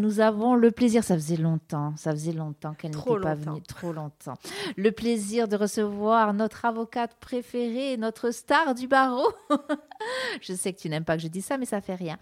Nous 0.00 0.20
avons 0.20 0.54
le 0.54 0.70
plaisir, 0.70 1.04
ça 1.04 1.14
faisait 1.14 1.36
longtemps, 1.36 1.92
ça 1.98 2.12
faisait 2.12 2.32
longtemps 2.32 2.72
qu'elle 2.72 2.92
n'était 2.92 3.20
pas 3.20 3.34
venue, 3.34 3.60
trop 3.60 3.92
longtemps. 3.92 4.32
Le 4.78 4.92
plaisir 4.92 5.46
de 5.46 5.56
recevoir 5.56 6.32
notre 6.32 6.64
avocate 6.64 7.16
préférée, 7.20 7.98
notre 7.98 8.30
star 8.30 8.74
du 8.74 8.88
barreau. 8.88 9.30
je 10.40 10.52
sais 10.52 10.72
que 10.72 10.78
tu 10.78 10.88
n'aimes 10.88 11.04
pas 11.04 11.16
que 11.16 11.22
je 11.22 11.28
dise 11.28 11.44
ça, 11.44 11.58
mais 11.58 11.66
ça 11.66 11.80
fait 11.80 11.94
rien. 11.94 12.18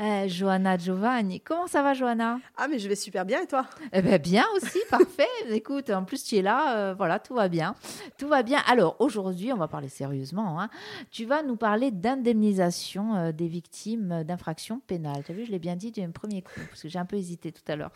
Euh, 0.00 0.28
Johanna 0.28 0.76
Giovanni, 0.76 1.40
comment 1.40 1.66
ça 1.66 1.82
va, 1.82 1.94
Johanna? 1.94 2.38
Ah, 2.56 2.68
mais 2.68 2.78
je 2.78 2.88
vais 2.88 2.94
super 2.94 3.24
bien 3.24 3.42
et 3.42 3.46
toi? 3.46 3.66
Eh 3.92 4.02
bien, 4.02 4.18
bien 4.18 4.44
aussi, 4.56 4.78
parfait. 4.90 5.28
Écoute, 5.48 5.90
en 5.90 6.04
plus 6.04 6.24
tu 6.24 6.36
es 6.36 6.42
là, 6.42 6.76
euh, 6.76 6.94
voilà, 6.94 7.18
tout 7.18 7.34
va 7.34 7.48
bien, 7.48 7.74
tout 8.18 8.28
va 8.28 8.42
bien. 8.42 8.60
Alors 8.66 8.96
aujourd'hui, 8.98 9.52
on 9.52 9.56
va 9.56 9.68
parler 9.68 9.88
sérieusement. 9.88 10.60
Hein. 10.60 10.68
Tu 11.10 11.24
vas 11.24 11.42
nous 11.42 11.56
parler 11.56 11.90
d'indemnisation 11.90 13.16
euh, 13.16 13.32
des 13.32 13.48
victimes 13.48 14.24
d'infractions 14.24 14.80
pénales. 14.86 15.22
Tu 15.24 15.32
as 15.32 15.34
vu, 15.34 15.44
je 15.44 15.50
l'ai 15.50 15.58
bien 15.58 15.76
dit 15.76 15.90
du 15.90 16.06
premier 16.08 16.42
coup, 16.42 16.60
parce 16.68 16.82
que 16.82 16.88
j'ai 16.88 16.98
un 16.98 17.04
peu 17.04 17.16
hésité 17.16 17.52
tout 17.52 17.62
à 17.68 17.76
l'heure. 17.76 17.92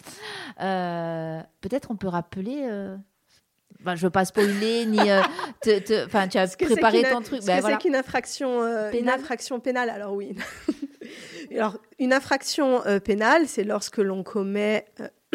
Peut-être 1.60 1.90
on 1.90 1.96
peut 1.96 2.08
rappeler. 2.08 2.68
Euh... 3.88 3.96
je 3.96 4.02
ne 4.02 4.06
veux 4.06 4.10
pas 4.10 4.24
spoiler 4.24 4.86
ni. 4.86 4.98
Euh, 5.10 5.22
enfin, 6.06 6.28
tu 6.28 6.38
as 6.38 6.56
préparé 6.56 7.02
ton 7.04 7.20
truc. 7.20 7.44
Ben, 7.44 7.62
c'est 7.64 7.78
qu'une 7.78 7.96
infraction, 7.96 8.62
euh, 8.62 8.90
une 8.92 9.08
infraction 9.08 9.60
pénale. 9.60 9.90
Alors 9.90 10.12
oui. 10.14 10.34
Alors, 11.52 11.78
une 12.00 12.12
infraction 12.12 12.82
pénale, 13.04 13.46
c'est 13.46 13.62
lorsque 13.62 13.98
l'on 13.98 14.24
commet 14.24 14.86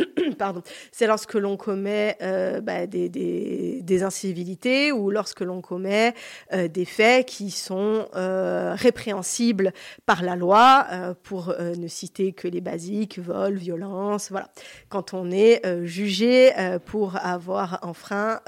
pardon, 0.37 0.61
c'est 0.91 1.07
lorsque 1.07 1.33
l'on 1.33 1.57
commet 1.57 2.17
euh, 2.21 2.61
bah, 2.61 2.87
des, 2.87 4.03
incivilités 4.03 4.91
ou 4.91 5.11
lorsque 5.11 5.41
l'on 5.41 5.61
commet 5.61 6.13
euh, 6.53 6.67
des 6.67 6.85
faits 6.85 7.27
qui 7.27 7.51
sont 7.51 8.07
euh, 8.15 8.73
répréhensibles 8.75 9.73
par 10.05 10.23
la 10.23 10.35
loi, 10.35 10.87
pour 11.23 11.53
ne 11.59 11.87
citer 11.87 12.33
que 12.33 12.47
les 12.47 12.61
basiques, 12.61 13.19
vol, 13.19 13.55
violence, 13.55 14.29
voilà. 14.29 14.49
Quand 14.89 15.13
on 15.13 15.31
est 15.31 15.61
jugé 15.85 16.51
pour 16.85 17.15
avoir 17.17 17.79
enfreint 17.83 18.41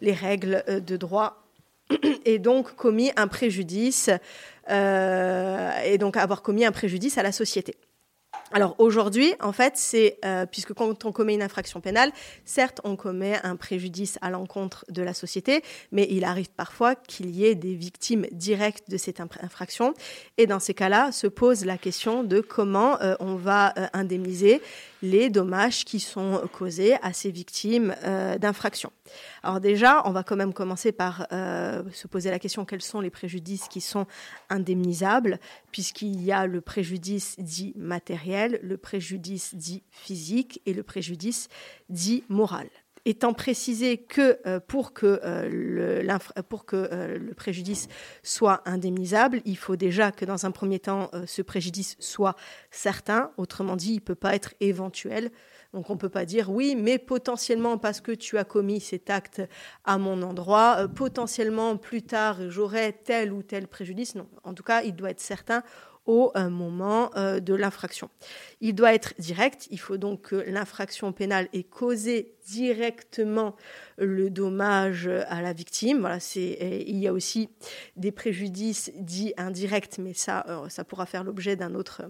les 0.00 0.12
règles 0.12 0.64
de 0.68 0.96
droit 0.96 1.44
et 2.24 2.38
donc 2.38 2.74
commis 2.76 3.12
un 3.16 3.28
préjudice, 3.28 4.10
et 4.68 5.98
donc 5.98 6.16
avoir 6.16 6.42
commis 6.42 6.64
un 6.64 6.72
préjudice 6.72 7.18
à 7.18 7.22
la 7.22 7.32
société. 7.32 7.76
Alors 8.52 8.74
aujourd'hui, 8.78 9.34
en 9.40 9.52
fait, 9.52 9.74
c'est 9.76 10.18
euh, 10.24 10.44
puisque 10.44 10.74
quand 10.74 11.04
on 11.04 11.12
commet 11.12 11.34
une 11.34 11.42
infraction 11.42 11.80
pénale, 11.80 12.12
certes, 12.44 12.80
on 12.84 12.96
commet 12.96 13.38
un 13.42 13.56
préjudice 13.56 14.18
à 14.20 14.30
l'encontre 14.30 14.84
de 14.90 15.02
la 15.02 15.14
société, 15.14 15.62
mais 15.90 16.06
il 16.10 16.24
arrive 16.24 16.50
parfois 16.50 16.94
qu'il 16.94 17.30
y 17.30 17.46
ait 17.46 17.54
des 17.54 17.74
victimes 17.74 18.26
directes 18.30 18.90
de 18.90 18.98
cette 18.98 19.20
infraction. 19.20 19.94
Et 20.36 20.46
dans 20.46 20.60
ces 20.60 20.74
cas-là, 20.74 21.12
se 21.12 21.26
pose 21.26 21.64
la 21.64 21.78
question 21.78 22.24
de 22.24 22.40
comment 22.40 23.00
euh, 23.00 23.14
on 23.20 23.36
va 23.36 23.72
euh, 23.78 23.86
indemniser 23.94 24.60
les 25.02 25.28
dommages 25.28 25.84
qui 25.84 26.00
sont 26.00 26.48
causés 26.52 26.94
à 27.02 27.12
ces 27.12 27.30
victimes 27.30 27.94
d'infraction. 28.40 28.92
Alors 29.42 29.60
déjà, 29.60 30.02
on 30.06 30.12
va 30.12 30.22
quand 30.22 30.36
même 30.36 30.54
commencer 30.54 30.92
par 30.92 31.26
se 31.30 32.06
poser 32.06 32.30
la 32.30 32.38
question 32.38 32.64
quels 32.64 32.82
sont 32.82 33.00
les 33.00 33.10
préjudices 33.10 33.68
qui 33.68 33.80
sont 33.80 34.06
indemnisables, 34.48 35.38
puisqu'il 35.70 36.22
y 36.22 36.32
a 36.32 36.46
le 36.46 36.60
préjudice 36.60 37.36
dit 37.38 37.72
matériel 37.76 38.60
le 38.62 38.76
préjudice 38.76 39.54
dit 39.54 39.82
physique 39.90 40.60
et 40.66 40.72
le 40.72 40.82
préjudice 40.82 41.48
dit 41.88 42.24
moral. 42.28 42.68
Étant 43.04 43.32
précisé 43.32 43.98
que 43.98 44.38
euh, 44.46 44.60
pour 44.60 44.92
que, 44.92 45.20
euh, 45.24 45.48
le, 45.50 46.42
pour 46.42 46.64
que 46.64 46.76
euh, 46.76 47.18
le 47.18 47.34
préjudice 47.34 47.88
soit 48.22 48.62
indemnisable, 48.64 49.42
il 49.44 49.56
faut 49.56 49.74
déjà 49.74 50.12
que 50.12 50.24
dans 50.24 50.46
un 50.46 50.52
premier 50.52 50.78
temps, 50.78 51.10
ce 51.26 51.42
préjudice 51.42 51.96
soit 51.98 52.36
certain. 52.70 53.32
Autrement 53.38 53.74
dit, 53.74 53.92
il 53.92 53.96
ne 53.96 54.00
peut 54.00 54.14
pas 54.14 54.36
être 54.36 54.54
éventuel. 54.60 55.32
Donc 55.72 55.90
on 55.90 55.94
ne 55.94 55.98
peut 55.98 56.10
pas 56.10 56.26
dire 56.26 56.50
oui, 56.50 56.76
mais 56.76 56.98
potentiellement 56.98 57.78
parce 57.78 58.00
que 58.00 58.12
tu 58.12 58.38
as 58.38 58.44
commis 58.44 58.78
cet 58.78 59.10
acte 59.10 59.42
à 59.84 59.98
mon 59.98 60.22
endroit, 60.22 60.86
potentiellement 60.94 61.78
plus 61.78 62.02
tard 62.02 62.50
j'aurai 62.50 63.00
tel 63.04 63.32
ou 63.32 63.42
tel 63.42 63.66
préjudice. 63.66 64.14
Non, 64.14 64.28
en 64.44 64.52
tout 64.52 64.62
cas, 64.62 64.82
il 64.82 64.94
doit 64.94 65.10
être 65.10 65.20
certain 65.20 65.62
au 66.06 66.32
euh, 66.36 66.50
moment 66.50 67.10
euh, 67.16 67.40
de 67.40 67.54
l'infraction. 67.54 68.10
Il 68.60 68.74
doit 68.74 68.94
être 68.94 69.14
direct, 69.18 69.68
il 69.70 69.78
faut 69.78 69.96
donc 69.96 70.22
que 70.22 70.36
l'infraction 70.36 71.12
pénale 71.12 71.48
ait 71.52 71.62
causé 71.62 72.34
directement 72.46 73.56
le 73.98 74.30
dommage 74.30 75.06
à 75.06 75.42
la 75.42 75.52
victime. 75.52 76.00
Voilà, 76.00 76.18
il 76.34 76.98
y 76.98 77.06
a 77.06 77.12
aussi 77.12 77.50
des 77.96 78.12
préjudices 78.12 78.90
dits 78.96 79.32
indirects, 79.36 79.98
mais 79.98 80.14
ça, 80.14 80.44
euh, 80.48 80.68
ça 80.68 80.84
pourra 80.84 81.06
faire 81.06 81.24
l'objet 81.24 81.56
d'un 81.56 81.74
autre 81.74 82.02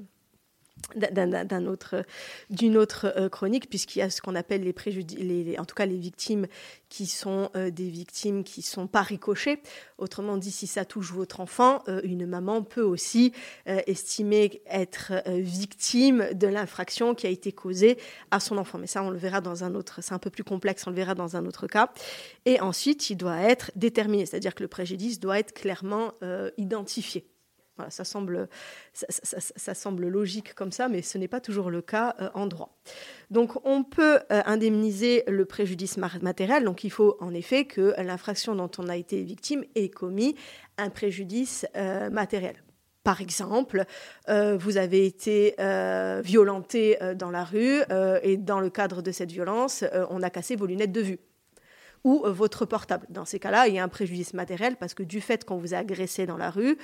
d'un 0.97 1.66
autre 1.66 2.05
d'une 2.50 2.77
autre 2.77 3.12
euh, 3.16 3.28
chronique 3.28 3.69
puisqu'il 3.69 4.00
y 4.00 4.03
a 4.03 4.10
ce 4.10 4.21
qu'on 4.21 4.34
appelle 4.34 4.62
les 4.62 4.72
préjudices 4.72 5.59
en 5.59 5.65
tout 5.65 5.75
cas 5.75 5.87
les 5.87 5.97
victimes 5.97 6.47
qui 6.88 7.06
sont 7.06 7.50
euh, 7.56 7.71
des 7.71 7.88
victimes 7.88 8.44
qui 8.44 8.62
sont 8.62 8.87
pas 8.87 9.03
ricochées. 9.03 9.62
Autrement 9.99 10.37
dit 10.37 10.50
si 10.50 10.66
ça 10.66 10.84
touche 10.84 11.12
votre 11.12 11.41
enfant 11.41 11.82
euh, 11.88 12.00
une 12.05 12.27
maman 12.27 12.62
peut 12.62 12.82
aussi 12.82 13.32
estimer 13.66 14.62
être 14.66 15.12
victime 15.27 16.28
de 16.34 16.47
l'infraction 16.47 17.15
qui 17.15 17.27
a 17.27 17.31
été 17.31 17.53
causée 17.53 17.99
à 18.31 18.41
son 18.41 18.59
enfant. 18.59 18.78
Mais 18.78 18.87
ça 18.87 19.03
on 19.03 19.11
le 19.11 19.19
verra 19.19 19.41
dans 19.41 19.65
un 19.65 19.75
autre 19.75 20.00
c'est 20.03 20.15
un 20.15 20.19
peu 20.19 20.31
plus 20.31 20.44
complexe 20.44 20.87
on 20.87 20.91
le 20.91 20.97
verra 20.97 21.15
dans 21.15 21.37
un 21.37 21.47
autre 21.47 21.66
cas. 21.66 21.93
Et 22.44 22.61
ensuite 22.61 23.11
il 23.11 23.16
doit 23.16 23.38
être 23.38 23.71
déterminé 23.77 24.27
c'est-à-dire 24.27 24.55
que 24.55 24.62
le 24.62 24.69
préjudice 24.69 25.21
doit 25.21 25.38
être 25.38 25.53
clairement 25.53 26.12
identifié 26.59 27.31
ça, 27.88 28.05
semble, 28.05 28.49
ça, 28.93 29.75
semble 29.75 30.09
logique 30.09 30.55
comme 30.55 30.72
ça, 30.72 30.88
mais 30.88 31.03
ce 31.03 31.19
n'est 31.19 31.28
pas 31.28 31.41
toujours 31.41 31.71
le 31.71 31.83
cas 31.83 32.15
euh, 32.21 32.28
en 32.34 32.47
droit. 32.47 32.77
Donc 33.31 33.65
on 33.65 33.83
peut 33.83 34.21
euh, 34.31 34.43
indemniser 34.47 35.25
le 35.27 35.44
préjudice 35.44 35.97
matériel, 35.97 36.65
donc 36.65 36.84
il 36.84 36.91
faut 36.91 37.16
en 37.21 37.34
effet 37.34 37.65
que 37.65 37.94
l'infraction 37.99 38.55
dont 38.55 38.71
on 38.78 38.88
a 38.88 38.97
été 38.97 39.22
victime 39.22 39.65
ait 39.75 39.88
commis 39.88 40.37
un 40.78 40.91
préjudice 40.91 41.66
euh, 41.77 42.11
matériel. 42.11 42.62
Par 43.05 43.21
exemple, 43.21 43.84
vous 44.28 44.77
avez 44.77 45.06
été 45.06 45.56
violenté 46.22 46.97
dans 47.16 47.32
la 47.32 47.43
rue 47.43 47.81
et 48.22 48.37
dans 48.37 48.61
le 48.61 48.71
cadre 48.71 49.03
de 49.03 49.11
cette 49.11 49.32
violence, 49.32 49.82
on 50.09 50.22
a 50.22 50.31
cassé 50.31 50.55
vos 50.55 50.66
lunettes 50.66 50.93
de 50.93 51.00
vue 51.00 51.19
ou 52.05 52.22
votre 52.27 52.65
portable. 52.65 53.05
Dans 53.11 53.25
ces 53.25 53.41
cas-là, 53.41 53.66
il 53.66 53.75
y 53.75 53.81
a 53.81 53.82
un 53.82 53.88
préjudice 53.88 54.34
matériel 54.34 54.77
parce 54.77 54.94
que 54.94 55.03
du 55.03 55.21
fait 55.21 55.44
qu'on 55.44 55.56
vous 55.56 55.75
a 55.75 55.78
agressé 55.78 56.27
dans 56.27 56.37
la 56.37 56.53
rue, 56.53 56.78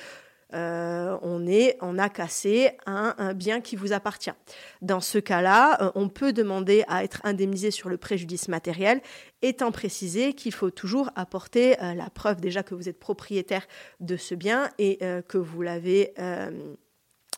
euh, 0.55 1.19
on, 1.23 1.47
est, 1.47 1.77
on 1.83 1.99
a 1.99 2.09
cassé 2.09 2.71
un, 2.87 3.35
bien 3.35 3.61
qui 3.61 3.77
vous 3.77 3.93
appartient. 3.93 4.33
Dans 4.81 5.01
ce 5.01 5.19
cas-là, 5.19 5.83
euh, 5.83 5.91
on 5.95 6.09
peut 6.09 6.33
demander 6.33 6.85
à 6.89 7.05
être 7.05 7.21
indemnisé 7.25 7.71
sur 7.71 7.89
le 7.89 7.99
préjudice 7.99 8.49
matériel, 8.49 9.03
étant 9.43 9.73
précisé 9.73 10.33
qu'il 10.33 10.53
faut 10.53 10.71
toujours 10.71 11.11
apporter 11.17 11.81
euh, 11.83 11.95
la 11.95 12.09
preuve 12.09 12.41
déjà 12.41 12.63
que 12.63 12.75
vous 12.75 12.89
êtes 12.89 12.99
propriétaire 12.99 13.67
de 14.01 14.17
ce 14.17 14.35
bien 14.35 14.71
et 14.79 14.99
que 15.29 15.39
vous 15.39 15.63
l'avez 15.63 16.15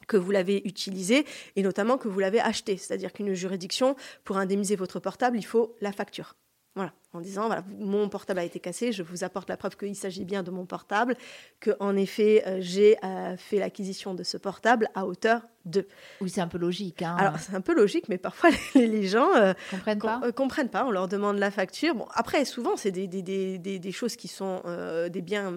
que 0.07 0.17
vous 0.17 0.31
l'avez 0.31 0.67
utilisé 0.67 1.25
et 1.57 1.63
notamment 1.63 1.99
que 1.99 2.09
vous 2.09 2.19
l'avez 2.19 2.41
acheté. 2.41 2.77
C'est-à-dire 2.77 3.13
qu'une 3.13 3.35
juridiction, 3.35 3.97
pour 4.25 4.39
indemniser 4.39 4.75
votre 4.75 4.99
portable, 4.99 5.37
il 5.37 5.45
faut 5.45 5.77
la 5.81 5.93
facture. 5.93 6.35
Voilà, 6.77 6.93
en 7.13 7.21
disant 7.21 7.47
voilà, 7.47 7.65
mon 7.81 8.09
portable 8.09 8.39
a 8.39 8.45
été 8.45 8.61
cassé, 8.61 8.93
je 8.93 9.03
vous 9.03 9.25
apporte 9.25 9.49
la 9.49 9.57
preuve 9.57 9.77
qu'il 9.77 9.97
s'agit 9.97 10.25
bien 10.25 10.45
de 10.45 10.53
mon 10.53 10.67
portable, 10.67 11.17
que 11.59 11.73
en 11.81 11.97
effet 11.97 12.45
euh, 12.47 12.59
j'ai 12.61 12.97
euh, 13.05 13.37
fait 13.37 13.59
l'acquisition 13.59 14.15
de 14.15 14.23
ce 14.23 14.37
portable 14.37 14.89
à 14.95 15.05
hauteur 15.05 15.43
de. 15.65 15.89
Oui, 16.21 16.31
c'est 16.31 16.41
un 16.41 16.47
peu 16.47 16.59
logique. 16.59 17.03
Hein. 17.03 17.17
Alors 17.19 17.41
c'est 17.41 17.57
un 17.57 17.61
peu 17.61 17.75
logique, 17.75 18.09
mais 18.09 18.19
parfois 18.19 18.51
les, 18.77 19.09
gens 19.09 19.35
euh, 19.35 19.53
comprennent 19.69 19.99
pas. 19.99 20.33
comprennent 20.33 20.69
pas. 20.69 20.87
On 20.87 20.93
leur 20.93 21.09
demande 21.09 21.39
la 21.39 21.51
facture. 21.51 21.97
Bon, 21.97 22.07
après 22.15 22.45
souvent 22.45 22.77
c'est 22.77 22.93
des, 22.93 23.09
des, 23.09 23.23
des, 23.23 23.59
des, 23.59 23.93
choses 23.93 24.15
qui 24.15 24.29
sont 24.29 24.63
des 25.11 25.23
biens 25.23 25.53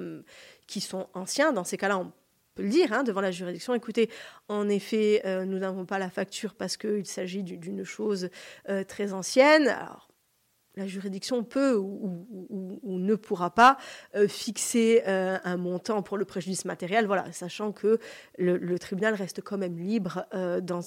qui 0.66 0.81
sont 0.81 1.07
anciens. 1.13 1.53
Dans 1.53 1.63
ces 1.63 1.78
cas-là, 1.78 2.00
on 2.00 2.12
peut 2.56 2.63
le 2.63 2.69
dire 2.69 2.91
hein, 2.91 3.03
devant 3.03 3.22
la 3.22 3.29
juridiction. 3.29 3.75
Écoutez, 3.75 4.09
en 4.47 4.68
effet, 4.68 5.22
nous 5.46 5.59
n'avons 5.59 5.85
pas 5.85 6.00
la 6.00 6.09
facture 6.09 6.56
parce 6.56 6.75
qu'il 6.75 7.06
s'agit 7.06 7.44
d'une 7.44 7.84
chose 7.84 8.29
très 8.88 9.14
ancienne. 9.14 9.67
Alors, 9.67 10.09
la 10.75 10.87
juridiction 10.87 11.43
peut 11.43 11.75
ou, 11.75 12.28
ne 12.84 13.16
pourra 13.16 13.52
pas 13.52 13.78
euh, 14.16 14.28
fixer 14.28 15.03
euh, 15.08 15.37
un 15.43 15.58
montant 15.58 16.02
pour 16.02 16.17
le 16.17 16.25
préjudice 16.25 16.66
matériel, 16.66 17.05
voilà, 17.05 17.31
sachant 17.31 17.72
que 17.72 17.99
le, 18.37 18.78
tribunal 18.79 19.14
reste 19.14 19.41
quand 19.41 19.58
même 19.58 19.78
libre 19.78 20.25
euh, 20.34 20.59
dans, 20.59 20.81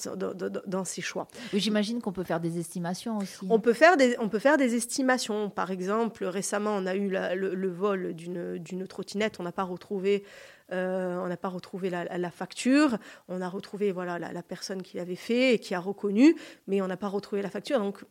dans, 0.65 0.85
ses 0.85 1.01
choix. 1.01 1.27
Oui, 1.53 1.59
j'imagine 1.59 2.01
qu'on 2.01 2.11
peut 2.11 2.23
faire 2.23 2.39
des 2.39 2.59
estimations 2.59 3.17
aussi. 3.17 3.47
On 3.49 3.59
peut 3.59 3.73
faire 3.73 3.97
des, 3.97 4.17
on 4.19 4.29
peut 4.29 4.39
faire 4.39 4.57
des 4.57 4.75
estimations. 4.75 5.49
Par 5.49 5.71
exemple, 5.71 6.25
récemment, 6.25 6.75
on 6.75 6.85
a 6.85 6.95
eu 6.95 7.09
le, 7.09 7.67
vol 7.69 8.13
d'une 8.13 8.87
trottinette, 8.87 9.39
on 9.39 9.43
n'a 9.43 9.51
pas 9.51 9.63
retrouvé 9.63 10.23
on 10.69 11.27
n'a 11.27 11.37
pas 11.37 11.47
retrouvé 11.47 11.89
la, 11.89 12.29
facture, 12.29 12.97
on 13.29 13.41
a 13.41 13.47
retrouvé 13.47 13.93
voilà 13.93 14.19
la, 14.19 14.33
la 14.33 14.43
personne 14.43 14.81
qui 14.81 14.97
l'avait 14.97 15.15
fait 15.15 15.53
et 15.53 15.59
qui 15.59 15.73
a 15.73 15.79
reconnu, 15.79 16.35
mais 16.67 16.81
on 16.81 16.87
n'a 16.87 16.97
pas 16.97 17.07
retrouvé 17.07 17.41
la 17.41 17.49
facture. 17.49 17.79
Donc 17.79 18.03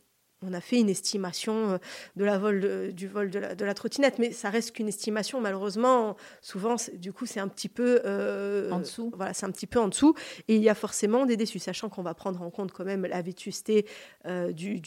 on 0.42 0.52
a 0.52 0.60
fait 0.60 0.78
une 0.80 0.90
estimation 0.90 1.70
euh, 1.70 1.78
de 2.16 2.24
la 2.24 2.38
vol 2.38 2.92
du 2.92 3.08
vol 3.08 3.30
de 3.30 3.38
la, 3.38 3.74
trottinette, 3.74 4.18
mais 4.18 4.32
ça 4.32 4.50
reste 4.50 4.72
qu'une 4.72 4.88
estimation. 4.88 5.40
Malheureusement, 5.40 6.16
souvent, 6.42 6.76
du 6.94 7.12
coup, 7.12 7.26
c'est 7.26 7.40
un 7.40 7.48
petit 7.48 7.68
peu 7.68 8.00
euh, 8.04 8.70
en 8.70 8.80
dessous. 8.80 9.10
Voilà, 9.16 9.32
c'est 9.32 9.46
un 9.46 9.50
petit 9.50 9.66
peu 9.66 9.80
en 9.80 9.88
dessous, 9.88 10.14
et 10.48 10.56
il 10.56 10.62
y 10.62 10.68
a 10.68 10.74
forcément 10.74 11.26
des 11.26 11.36
déçus, 11.36 11.58
sachant 11.58 11.88
qu'on 11.88 12.02
va 12.02 12.14
prendre 12.14 12.42
en 12.42 12.50
compte 12.50 12.72
quand 12.72 12.84
même 12.84 13.06
la 13.06 13.22
vétusté 13.22 13.86
euh, 14.26 14.52
du, 14.52 14.80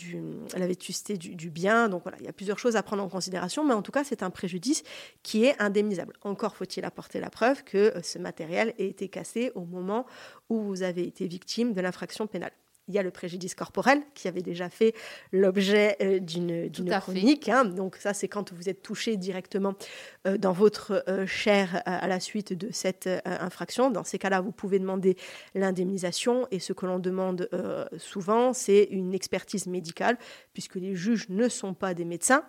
la 0.56 0.68
vétusté 0.68 1.18
du, 1.18 1.50
bien. 1.50 1.90
Donc 1.90 2.04
voilà, 2.04 2.18
il 2.20 2.26
y 2.26 2.30
a 2.30 2.34
plusieurs 2.34 2.60
choses 2.60 2.76
à 2.76 2.84
prendre 2.84 3.04
en 3.04 3.10
considération, 3.10 3.66
mais 3.66 3.74
en 3.74 3.82
tout 3.82 3.92
cas, 3.92 4.04
c'est 4.04 4.22
un 4.24 4.30
préjudice 4.30 4.84
qui 5.24 5.46
est 5.46 5.60
indemnisable. 5.60 6.14
Encore 6.22 6.56
faut-il 6.56 6.86
apporter 6.86 7.20
la 7.20 7.30
preuve 7.30 7.64
que 7.64 7.94
ce 8.04 8.20
matériel 8.20 8.74
a 8.78 8.84
été 8.84 9.10
cassé 9.10 9.52
au 9.56 9.66
moment 9.66 10.06
où 10.50 10.62
vous 10.62 10.84
avez 10.84 11.04
été 11.04 11.28
victime 11.28 11.74
de 11.74 11.82
l'infraction 11.82 12.28
pénale 12.28 12.52
il 12.90 12.96
y 12.96 13.00
a 13.00 13.04
le 13.04 13.12
préjudice 13.12 13.56
corporel 13.56 14.02
qui 14.16 14.28
avait 14.28 14.42
déjà 14.42 14.70
fait 14.70 14.94
l'objet 15.32 15.96
euh, 16.02 16.20
d'une 16.20 16.70
chronique. 17.00 17.48
Hein. 17.48 17.66
Donc 17.66 17.96
ça, 17.96 18.14
c'est 18.14 18.28
quand 18.28 18.52
vous 18.52 18.68
êtes 18.68 18.82
touché 18.82 19.16
directement 19.16 19.76
euh, 20.28 20.38
dans 20.38 20.52
votre 20.52 21.04
euh, 21.08 21.26
chair 21.28 21.82
à 21.86 22.08
la 22.08 22.20
suite 22.20 22.54
de 22.54 22.70
cette 22.72 23.08
infraction. 23.26 23.92
Dans 23.92 24.04
ces 24.04 24.18
cas-là, 24.18 24.42
vous 24.42 24.52
pouvez 24.52 24.80
demander 24.80 25.16
l'indemnisation 25.54 26.48
et 26.52 26.60
ce 26.60 26.74
que 26.74 26.88
l'on 26.88 27.00
demande 27.00 27.48
souvent, 27.98 28.54
c'est 28.54 28.88
une 28.90 29.14
expertise 29.14 29.68
médicale 29.68 30.18
puisque 30.54 30.76
les 30.76 30.96
juges 30.96 31.30
ne 31.30 31.48
sont 31.48 31.76
pas 31.76 31.94
des 31.94 32.06
médecins. 32.06 32.44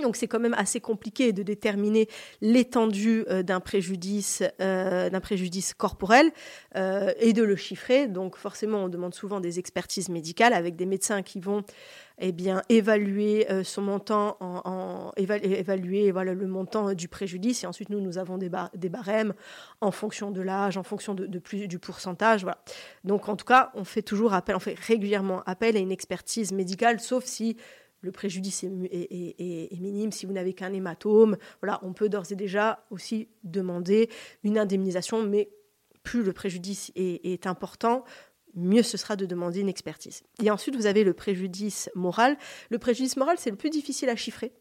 Donc 0.00 0.16
c'est 0.16 0.26
quand 0.26 0.40
même 0.40 0.54
assez 0.54 0.80
compliqué 0.80 1.34
de 1.34 1.42
déterminer 1.42 2.08
l'étendue 2.40 3.26
euh, 3.28 3.42
d'un 3.42 3.60
préjudice, 3.60 4.42
euh, 4.58 5.20
préjudice 5.20 5.74
corporel 5.74 6.32
euh, 6.76 7.12
et 7.20 7.34
de 7.34 7.42
le 7.42 7.56
chiffrer. 7.56 8.06
Donc 8.06 8.38
forcément, 8.38 8.84
on 8.84 8.88
demande 8.88 9.12
souvent 9.12 9.38
des 9.38 9.58
expertises 9.58 10.08
médicales 10.08 10.54
avec 10.54 10.76
des 10.76 10.86
médecins 10.86 11.20
qui 11.20 11.40
vont 11.40 11.62
eh 12.18 12.32
bien, 12.32 12.62
évaluer 12.68 13.46
son 13.64 13.82
montant, 13.82 14.38
évaluer 15.16 16.12
le 16.12 16.46
montant 16.46 16.94
du 16.94 17.08
préjudice. 17.08 17.64
Et 17.64 17.66
ensuite, 17.66 17.90
nous, 17.90 18.00
nous 18.00 18.16
avons 18.16 18.38
des, 18.38 18.50
des 18.74 18.88
barèmes 18.88 19.34
en 19.80 19.90
fonction 19.90 20.30
de 20.30 20.40
l'âge, 20.40 20.76
en 20.76 20.84
fonction 20.84 21.14
de, 21.14 21.38
plus, 21.38 21.66
du 21.66 21.78
pourcentage. 21.78 22.42
Voilà. 22.42 22.58
Donc 23.02 23.28
en 23.28 23.34
tout 23.34 23.46
cas, 23.46 23.72
on 23.74 23.84
fait 23.84 24.02
toujours 24.02 24.34
appel, 24.34 24.54
on 24.54 24.60
fait 24.60 24.78
régulièrement 24.78 25.42
appel 25.46 25.76
à 25.76 25.80
une 25.80 25.90
expertise 25.90 26.52
médicale, 26.52 27.00
sauf 27.00 27.24
si 27.24 27.56
le 28.02 28.12
préjudice 28.12 28.64
est, 28.64 29.80
minime. 29.80 30.12
Si 30.12 30.26
vous 30.26 30.32
n'avez 30.32 30.52
qu'un 30.52 30.72
hématome, 30.72 31.36
on 31.82 31.92
peut 31.92 32.08
d'ores 32.08 32.30
et 32.30 32.36
déjà 32.36 32.84
aussi 32.90 33.28
demander 33.44 34.10
une 34.42 34.58
indemnisation, 34.58 35.22
mais 35.22 35.50
plus 36.02 36.22
le 36.22 36.32
préjudice 36.32 36.92
est, 36.96 37.46
important, 37.46 38.04
mieux 38.54 38.82
ce 38.82 38.96
sera 38.96 39.16
de 39.16 39.24
demander 39.24 39.60
une 39.60 39.68
expertise. 39.68 40.22
Et 40.42 40.50
ensuite, 40.50 40.76
vous 40.76 40.86
avez 40.86 41.04
le 41.04 41.14
préjudice 41.14 41.88
moral. 41.94 42.36
Le 42.70 42.78
préjudice 42.78 43.16
moral, 43.16 43.36
c'est 43.38 43.50
le 43.50 43.56
plus 43.56 43.70
difficile 43.70 44.08
à 44.08 44.16
chiffrer 44.16 44.52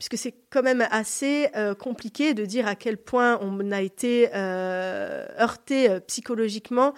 puisque 0.00 0.16
c'est 0.16 0.34
quand 0.48 0.62
même 0.62 0.86
assez 0.90 1.48
euh, 1.54 1.74
compliqué 1.74 2.32
de 2.32 2.46
dire 2.46 2.66
à 2.66 2.74
quel 2.74 2.96
point 2.96 3.38
on 3.42 3.70
a 3.70 3.82
été 3.82 4.30
euh, 4.34 5.26
heurté 5.38 5.90
euh, 5.90 6.00
psychologiquement 6.00 6.94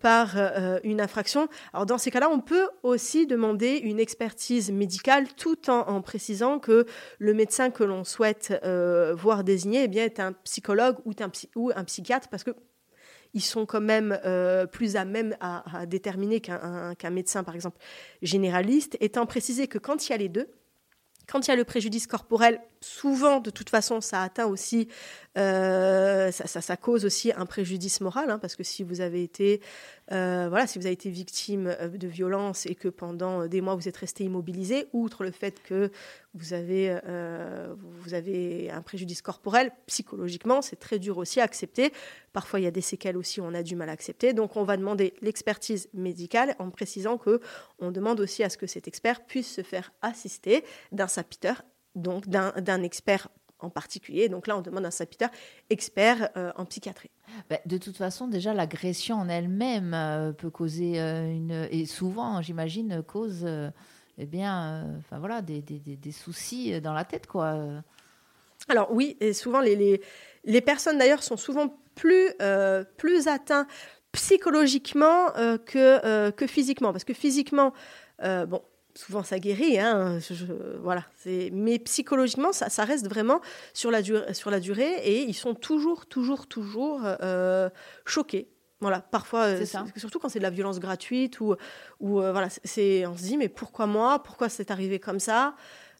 par 0.00 0.38
une 0.84 1.02
infraction. 1.02 1.48
Alors 1.74 1.84
dans 1.84 1.98
ces 1.98 2.10
cas-là, 2.10 2.30
on 2.30 2.40
peut 2.40 2.66
aussi 2.82 3.26
demander 3.26 3.76
une 3.76 4.00
expertise 4.00 4.72
médicale 4.72 5.26
tout 5.34 5.68
en, 5.68 6.00
précisant 6.00 6.58
que 6.58 6.86
le 7.18 7.34
médecin 7.34 7.68
que 7.68 7.84
l'on 7.84 8.02
souhaite 8.02 8.58
voir 8.64 9.44
désigner 9.44 9.82
eh 9.82 9.88
bien, 9.88 10.04
est 10.04 10.18
un 10.18 10.32
psychologue 10.32 10.96
ou 11.04 11.12
un, 11.20 11.30
ou 11.56 11.72
un 11.76 11.84
psychiatre, 11.84 12.28
parce 12.30 12.42
que 12.42 12.52
ils 13.34 13.42
sont 13.42 13.66
quand 13.66 13.82
même 13.82 14.18
plus 14.72 14.96
à 14.96 15.04
même 15.04 15.36
à, 15.40 15.84
déterminer 15.84 16.40
qu'un 16.40 17.10
médecin, 17.10 17.44
par 17.44 17.54
exemple, 17.54 17.76
généraliste, 18.22 18.96
étant 19.00 19.26
précisé 19.26 19.68
que 19.68 19.76
quand 19.76 20.08
il 20.08 20.12
y 20.12 20.14
a 20.14 20.16
les 20.16 20.30
deux, 20.30 20.48
quand 21.26 21.46
il 21.46 21.50
y 21.50 21.52
a 21.52 21.56
le 21.56 21.64
préjudice 21.64 22.06
corporel, 22.06 22.60
souvent, 22.80 23.40
de 23.40 23.50
toute 23.50 23.70
façon, 23.70 24.00
ça 24.00 24.22
atteint 24.22 24.46
aussi, 24.46 24.88
euh, 25.36 26.30
ça, 26.30 26.76
cause 26.76 27.04
aussi 27.04 27.32
un 27.32 27.46
préjudice 27.46 28.00
moral, 28.00 28.30
hein, 28.30 28.38
parce 28.38 28.56
que 28.56 28.62
si 28.62 28.82
vous 28.82 29.00
avez 29.00 29.22
été, 29.22 29.60
euh, 30.12 30.46
voilà, 30.48 30.66
si 30.66 30.78
vous 30.78 30.86
avez 30.86 30.94
été 30.94 31.10
victime 31.10 31.66
euh, 31.80 31.88
de 31.88 32.08
violence 32.08 32.64
et 32.66 32.74
que 32.74 32.88
pendant 32.88 33.46
des 33.46 33.60
mois 33.60 33.74
vous 33.74 33.86
êtes 33.86 33.96
resté 33.96 34.24
immobilisé, 34.24 34.86
outre 34.92 35.24
le 35.24 35.30
fait 35.30 35.62
que 35.62 35.90
vous 36.34 36.52
avez, 36.54 36.90
un 38.70 38.82
préjudice 38.82 39.22
corporel, 39.22 39.72
psychologiquement, 39.86 40.62
c'est 40.62 40.76
très 40.76 40.98
dur 40.98 41.18
aussi 41.18 41.40
à 41.40 41.44
accepter. 41.44 41.92
Parfois, 42.32 42.60
il 42.60 42.64
y 42.64 42.66
a 42.66 42.70
des 42.70 42.80
séquelles 42.80 43.16
aussi, 43.16 43.40
on 43.40 43.54
a 43.54 43.62
du 43.62 43.76
mal 43.76 43.88
à 43.88 43.92
accepter. 43.92 44.32
Donc, 44.32 44.56
on 44.56 44.64
va 44.64 44.76
demander 44.76 45.14
l'expertise 45.22 45.88
médicale 45.94 46.54
en 46.58 46.70
précisant 46.70 47.16
que 47.18 47.40
on 47.78 47.90
demande 47.90 48.20
aussi 48.20 48.42
à 48.42 48.50
ce 48.50 48.58
que 48.58 48.66
cet 48.66 48.88
expert 48.88 49.24
puisse 49.24 49.54
se 49.54 49.62
faire 49.62 49.92
assister 50.02 50.64
d'un 50.92 51.08
sapiteur 51.08 51.62
donc 51.94 52.28
d'un 52.28 52.82
expert 52.82 53.28
en 53.60 53.70
particulier. 53.70 54.28
Donc 54.28 54.46
là, 54.46 54.56
on 54.56 54.60
demande 54.60 54.84
un 54.84 54.90
sapiteur 54.90 55.30
expert 55.70 56.30
euh, 56.36 56.52
en 56.56 56.64
psychiatrie. 56.64 57.10
Bah, 57.50 57.58
de 57.66 57.78
toute 57.78 57.96
façon, 57.96 58.28
déjà, 58.28 58.54
l'agression 58.54 59.16
en 59.16 59.28
elle-même 59.28 59.94
euh, 59.94 60.32
peut 60.32 60.50
causer 60.50 61.00
euh, 61.00 61.30
une... 61.30 61.68
Et 61.70 61.86
souvent, 61.86 62.42
j'imagine, 62.42 63.02
cause 63.02 63.46
eh 64.18 64.24
bien, 64.24 64.96
enfin, 64.98 65.18
voilà, 65.18 65.42
des, 65.42 65.60
des, 65.60 65.78
des, 65.78 66.12
soucis 66.12 66.80
dans 66.80 66.94
la 66.94 67.04
tête. 67.04 67.26
quoi. 67.26 67.54
Alors 68.68 68.90
oui, 68.90 69.16
et 69.20 69.34
souvent, 69.34 69.60
les, 69.60 69.76
les, 69.76 70.00
les 70.44 70.60
personnes, 70.62 70.98
d'ailleurs, 70.98 71.22
sont 71.22 71.36
souvent 71.36 71.76
plus, 71.94 72.32
plus 72.96 73.28
atteintes 73.28 73.68
psychologiquement 74.12 75.28
que, 75.66 76.30
que 76.30 76.46
physiquement. 76.46 76.92
Parce 76.92 77.04
que 77.04 77.12
physiquement, 77.12 77.74
bon, 78.22 78.62
souvent 78.96 79.22
ça 79.22 79.38
guérit, 79.38 79.78
hein, 79.78 80.18
voilà. 80.82 81.04
Mais 81.52 81.78
psychologiquement, 81.78 82.52
ça, 82.52 82.68
ça, 82.68 82.84
reste 82.84 83.08
vraiment 83.08 83.40
sur 83.74 83.90
la, 83.90 84.02
durée, 84.02 84.34
sur 84.34 84.50
la 84.50 84.60
durée 84.60 84.94
et 85.04 85.22
ils 85.22 85.34
sont 85.34 85.54
toujours, 85.54 86.06
toujours, 86.06 86.46
toujours 86.46 87.02
euh, 87.04 87.68
choqués. 88.04 88.48
Voilà, 88.80 89.00
parfois, 89.00 89.44
euh, 89.44 89.64
surtout 89.96 90.18
quand 90.18 90.28
c'est 90.28 90.38
de 90.38 90.44
la 90.44 90.50
violence 90.50 90.80
gratuite 90.80 91.40
ou, 91.40 91.54
ou 92.00 92.20
euh, 92.20 92.32
voilà, 92.32 92.48
c'est, 92.64 93.06
on 93.06 93.16
se 93.16 93.22
dit 93.22 93.36
mais 93.36 93.48
pourquoi 93.48 93.86
moi, 93.86 94.22
pourquoi 94.22 94.48
c'est 94.48 94.70
arrivé 94.70 94.98
comme 94.98 95.20
ça, 95.20 95.54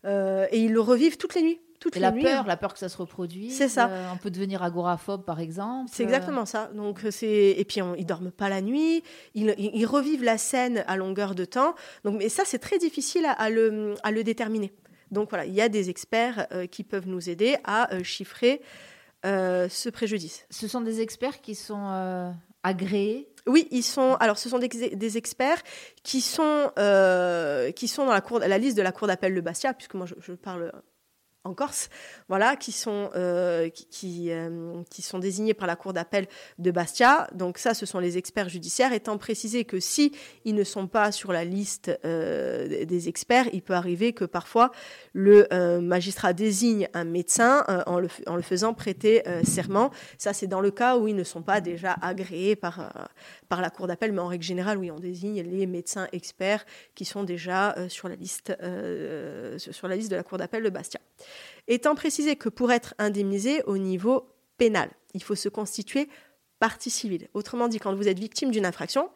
et 0.05 0.61
ils 0.61 0.73
le 0.73 0.81
revivent 0.81 1.17
toutes 1.17 1.35
les 1.35 1.43
nuits 1.43 1.61
et 1.95 1.99
la 1.99 2.13
peur, 2.13 2.47
la 2.47 2.57
peur 2.57 2.73
que 2.73 2.79
ça 2.79 2.89
se 2.89 2.97
reproduise. 2.97 3.57
C'est 3.57 3.69
ça. 3.69 3.91
on 4.13 4.17
peut 4.17 4.31
devenir 4.31 4.63
agoraphobe, 4.63 5.25
par 5.25 5.41
exemple. 5.41 5.91
C'est 5.93 6.03
exactement 6.03 6.47
ça. 6.47 6.71
Donc 6.75 7.01
c'est 7.11 7.55
et 7.57 7.65
puis 7.65 7.83
on, 7.83 7.95
ils 7.95 8.07
dorment 8.07 8.31
pas 8.31 8.49
la 8.49 8.61
nuit. 8.61 9.03
Ils, 9.35 9.87
revivent 9.87 10.25
la 10.25 10.39
scène 10.39 10.85
à 10.87 10.97
longueur 10.97 11.35
de 11.35 11.45
temps. 11.45 11.75
Donc 12.05 12.17
mais 12.19 12.29
ça 12.29 12.43
c'est 12.45 12.59
très 12.59 12.79
difficile 12.79 13.27
à, 13.27 13.51
le, 13.51 13.95
à, 14.03 14.11
le, 14.11 14.25
déterminer. 14.25 14.73
Donc 15.11 15.31
voilà, 15.31 15.47
il 15.47 15.55
y 15.55 15.61
a 15.61 15.69
des 15.69 15.91
experts 15.91 16.47
euh, 16.53 16.67
qui 16.67 16.83
peuvent 16.83 17.07
nous 17.07 17.31
aider 17.31 17.57
à 17.65 17.93
euh, 17.95 18.03
chiffrer 18.03 18.61
euh, 19.25 19.69
ce 19.69 19.89
préjudice. 19.89 20.47
Ce 20.51 20.67
sont 20.69 20.81
des 20.81 21.01
experts 21.01 21.41
qui 21.41 21.55
sont 21.55 22.35
agréés? 22.63 23.29
Oui, 23.47 23.69
ils 23.71 23.85
sont. 23.85 24.17
Alors, 24.19 24.39
ce 24.39 24.49
sont 24.49 24.59
des, 24.59 25.17
experts 25.17 25.63
qui 26.03 26.21
sont 26.21 26.73
qui 27.75 27.89
sont 27.89 28.07
dans 28.07 28.13
la 28.13 28.21
cour, 28.21 28.41
la 28.41 28.59
liste 28.59 28.77
de 28.77 28.83
la 28.83 28.93
cour 28.93 29.07
d'appel 29.07 29.35
de 29.35 29.41
Bastia, 29.41 29.73
puisque 29.73 29.95
moi 29.95 30.07
je 30.07 30.33
parle 30.33 30.73
en 31.47 31.55
Corse, 31.55 31.89
voilà, 32.29 32.57
qui 32.57 32.73
sont, 32.73 33.11
euh, 33.15 33.71
qui, 33.71 34.31
euh, 34.31 34.83
qui, 34.91 35.03
sont 35.03 35.19
désignés 35.19 35.55
par 35.55 35.67
la 35.67 35.77
Cour 35.77 35.93
d'appel 35.93 36.27
de 36.59 36.71
Bastia. 36.71 37.29
Donc 37.33 37.59
ça, 37.59 37.73
ce 37.73 37.87
sont 37.87 38.01
les 38.01 38.19
experts 38.19 38.49
judiciaires, 38.49 38.93
étant 38.93 39.17
précisé 39.17 39.65
que 39.65 39.81
si 39.81 40.13
ils 40.45 40.55
ne 40.55 40.65
sont 40.65 40.89
pas 40.89 41.13
sur 41.13 41.33
la 41.33 41.45
liste 41.45 41.97
euh, 42.05 42.85
des 42.85 43.09
experts, 43.09 43.47
il 43.53 43.63
peut 43.63 43.75
arriver 43.75 44.13
que 44.13 44.25
parfois 44.25 44.73
le 45.13 45.47
magistrat 45.81 46.33
désigne 46.33 46.89
un 46.95 47.05
médecin 47.05 47.65
en 47.87 47.99
le, 48.01 48.09
en, 48.27 48.37
le, 48.37 48.43
faisant 48.43 48.75
prêter 48.75 49.23
serment. 49.45 49.91
Ça, 50.19 50.33
c'est 50.33 50.47
dans 50.47 50.61
le 50.61 50.71
cas 50.71 50.97
où 50.99 51.09
ils 51.09 51.17
ne 51.17 51.25
sont 51.25 51.43
pas 51.43 51.61
déjà 51.61 51.93
agréés 52.03 52.57
par, 52.57 53.09
par 53.49 53.61
la 53.61 53.71
Cour 53.71 53.87
d'appel, 53.87 54.13
mais 54.13 54.21
en 54.21 54.27
règle 54.27 54.45
générale, 54.45 54.79
oui, 54.79 54.91
on 54.91 54.99
désigne 54.99 55.43
les 55.43 55.67
médecins 55.67 56.09
experts 56.13 56.65
qui 56.95 57.05
sont 57.05 57.25
déjà 57.25 57.75
sur, 57.89 58.09
la 58.09 58.17
liste, 58.17 58.53
sur 59.59 59.89
la 59.89 59.97
liste 59.97 60.11
de 60.11 60.17
la 60.17 60.23
Cour 60.23 60.39
d'appel 60.39 60.63
de 60.63 60.71
Bastia 60.71 61.01
étant 61.69 61.95
précisé 61.95 62.37
que 62.37 62.49
pour 62.49 62.73
être 62.73 62.95
indemnisé 62.99 63.63
au 63.65 63.79
niveau 63.79 64.29
pénal, 64.59 64.91
il 65.15 65.23
faut 65.23 65.35
se 65.35 65.49
constituer 65.49 66.09
partie 66.59 66.91
civile. 66.91 67.29
Autrement 67.35 67.69
dit, 67.69 67.79
quand 67.79 67.95
vous 67.95 68.09
êtes 68.09 68.19
victime 68.19 68.51
d'une 68.51 68.67
infraction 68.67 69.11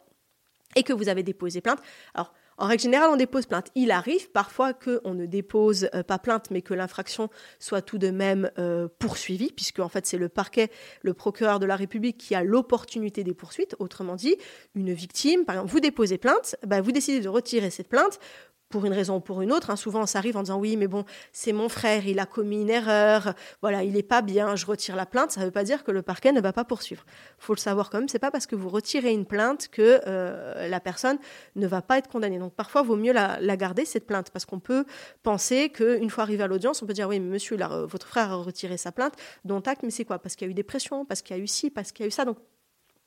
et 0.75 0.83
que 0.83 0.93
vous 0.93 1.09
avez 1.09 1.23
déposé 1.23 1.61
plainte, 1.61 1.81
alors 2.13 2.33
en 2.61 2.67
règle 2.67 2.83
générale, 2.83 3.09
on 3.11 3.15
dépose 3.15 3.47
plainte. 3.47 3.69
Il 3.73 3.89
arrive 3.89 4.29
parfois 4.29 4.73
qu'on 4.73 5.15
ne 5.15 5.25
dépose 5.25 5.89
euh, 5.95 6.03
pas 6.03 6.19
plainte, 6.19 6.51
mais 6.51 6.61
que 6.61 6.75
l'infraction 6.75 7.29
soit 7.57 7.81
tout 7.81 7.97
de 7.97 8.11
même 8.11 8.51
euh, 8.59 8.87
poursuivie, 8.99 9.51
puisque 9.51 9.79
en 9.79 9.89
fait 9.89 10.05
c'est 10.05 10.19
le 10.19 10.29
parquet, 10.29 10.69
le 11.01 11.15
procureur 11.15 11.59
de 11.59 11.65
la 11.65 11.75
République 11.75 12.19
qui 12.19 12.35
a 12.35 12.43
l'opportunité 12.43 13.23
des 13.23 13.33
poursuites. 13.33 13.75
Autrement 13.79 14.15
dit, 14.15 14.35
une 14.75 14.93
victime, 14.93 15.43
par 15.43 15.55
exemple, 15.55 15.71
vous 15.71 15.79
déposez 15.79 16.19
plainte, 16.19 16.55
bah, 16.63 16.81
vous 16.81 16.91
décidez 16.91 17.19
de 17.19 17.29
retirer 17.29 17.71
cette 17.71 17.89
plainte, 17.89 18.19
pour 18.71 18.85
une 18.85 18.93
raison 18.93 19.17
ou 19.17 19.19
pour 19.19 19.41
une 19.41 19.51
autre. 19.51 19.69
Hein. 19.69 19.75
Souvent, 19.75 20.07
ça 20.07 20.17
arrive 20.17 20.37
en 20.37 20.41
disant 20.41 20.57
oui, 20.57 20.77
mais 20.77 20.87
bon, 20.87 21.05
c'est 21.31 21.53
mon 21.53 21.69
frère, 21.69 22.07
il 22.07 22.19
a 22.19 22.25
commis 22.25 22.61
une 22.61 22.69
erreur, 22.69 23.33
voilà, 23.61 23.83
il 23.83 23.93
n'est 23.93 24.01
pas 24.01 24.23
bien, 24.23 24.55
je 24.55 24.65
retire 24.65 24.95
la 24.95 25.05
plainte. 25.05 25.31
Ça 25.31 25.41
ne 25.41 25.45
veut 25.45 25.51
pas 25.51 25.63
dire 25.63 25.83
que 25.83 25.91
le 25.91 26.01
parquet 26.01 26.31
ne 26.31 26.41
va 26.41 26.53
pas 26.53 26.63
poursuivre. 26.63 27.03
Il 27.39 27.43
faut 27.43 27.53
le 27.53 27.59
savoir 27.59 27.89
quand 27.89 27.99
même. 27.99 28.09
C'est 28.09 28.19
pas 28.19 28.31
parce 28.31 28.47
que 28.47 28.55
vous 28.55 28.69
retirez 28.69 29.11
une 29.11 29.25
plainte 29.25 29.67
que 29.67 30.01
euh, 30.07 30.67
la 30.67 30.79
personne 30.79 31.19
ne 31.55 31.67
va 31.67 31.81
pas 31.81 31.97
être 31.97 32.07
condamnée. 32.09 32.39
donc 32.39 32.53
parfois, 32.53 32.81
il 32.81 32.87
vaut 32.87 32.95
mieux 32.95 33.13
la, 33.13 33.57
garder, 33.57 33.85
cette 33.85 34.07
plainte, 34.07 34.31
parce 34.31 34.45
qu'on 34.45 34.59
peut 34.59 34.85
penser 35.21 35.69
qu'une 35.69 36.09
fois 36.09 36.23
arrivé 36.23 36.43
à 36.43 36.47
l'audience, 36.47 36.81
on 36.81 36.87
peut 36.87 36.93
dire 36.93 37.07
oui, 37.07 37.19
monsieur, 37.19 37.57
votre 37.85 38.07
frère 38.07 38.31
a 38.31 38.35
retiré 38.35 38.77
sa 38.77 38.91
plainte, 38.91 39.13
dont 39.45 39.59
acte, 39.59 39.83
mais 39.83 39.91
c'est 39.91 40.05
quoi? 40.05 40.17
Parce 40.17 40.35
qu'il 40.35 40.47
y 40.47 40.49
a 40.49 40.51
eu 40.51 40.55
des 40.55 40.63
pressions, 40.63 41.05
parce 41.05 41.21
qu'il 41.21 41.35
y 41.35 41.39
a 41.39 41.43
eu 41.43 41.47
ci, 41.47 41.69
parce 41.69 41.91
qu'il 41.91 42.03
y 42.03 42.05
a 42.05 42.07
eu 42.07 42.11
ça. 42.11 42.25
Donc 42.25 42.37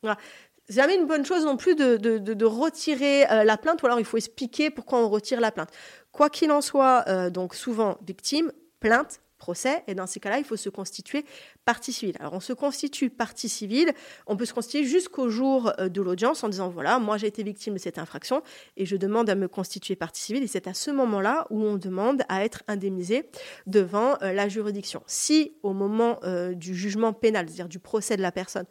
voilà. 0.03 0.19
C'est 0.67 0.77
jamais 0.77 0.97
une 0.97 1.07
bonne 1.07 1.27
chose 1.27 1.45
non 1.45 1.57
plus 1.57 1.75
de, 1.75 2.45
retirer 2.45 3.31
euh, 3.31 3.45
la 3.45 3.59
plainte, 3.59 3.83
ou 3.83 3.87
alors 3.87 4.01
il 4.01 4.07
faut 4.07 4.17
expliquer 4.17 4.71
pourquoi 4.71 4.99
on 4.99 5.09
retire 5.09 5.41
la 5.41 5.53
plainte. 5.53 5.69
Quoi 6.11 6.31
qu'il 6.31 6.51
en 6.51 6.63
soit, 6.63 7.05
euh, 7.09 7.29
donc 7.29 7.55
souvent 7.55 7.99
victime, 8.07 8.51
plainte, 8.81 9.21
procès, 9.37 9.85
et 9.89 9.95
dans 9.95 10.07
ces 10.07 10.21
cas-là, 10.21 10.39
il 10.39 10.45
faut 10.45 10.57
se 10.57 10.71
constituer 10.71 11.27
partie 11.67 11.93
civile. 11.93 12.17
Alors 12.19 12.33
on 12.33 12.41
se 12.41 12.55
constitue 12.55 13.11
partie 13.11 13.51
civile, 13.51 13.93
on 14.27 14.39
peut 14.39 14.47
se 14.47 14.55
constituer 14.55 14.85
jusqu'au 14.85 15.29
jour 15.29 15.71
euh, 15.79 15.91
de 15.91 16.01
l'audience 16.01 16.43
en 16.45 16.49
disant 16.49 16.71
voilà, 16.71 16.99
moi 16.99 17.19
j'ai 17.19 17.27
été 17.27 17.43
victime 17.43 17.75
de 17.75 17.79
cette 17.79 17.99
infraction 17.99 18.43
et 18.79 18.87
je 18.87 18.97
demande 18.97 19.29
à 19.29 19.35
me 19.35 19.49
constituer 19.49 19.97
partie 19.97 20.23
civile, 20.23 20.45
et 20.45 20.47
c'est 20.47 20.67
à 20.67 20.73
ce 20.73 20.91
moment-là 20.91 21.47
où 21.51 21.63
on 21.63 21.77
demande 21.77 22.23
à 22.31 22.43
être 22.43 22.63
indemnisé 22.69 23.29
devant 23.67 24.17
la 24.23 24.49
juridiction. 24.49 25.03
Si 25.07 25.53
au 25.63 25.75
moment 25.75 26.21
du 26.53 26.75
jugement 26.75 27.13
pénal, 27.13 27.47
c'est-à-dire 27.49 27.69
du 27.69 27.81
procès 27.81 28.17
de 28.17 28.23
la 28.23 28.33
personne, 28.33 28.67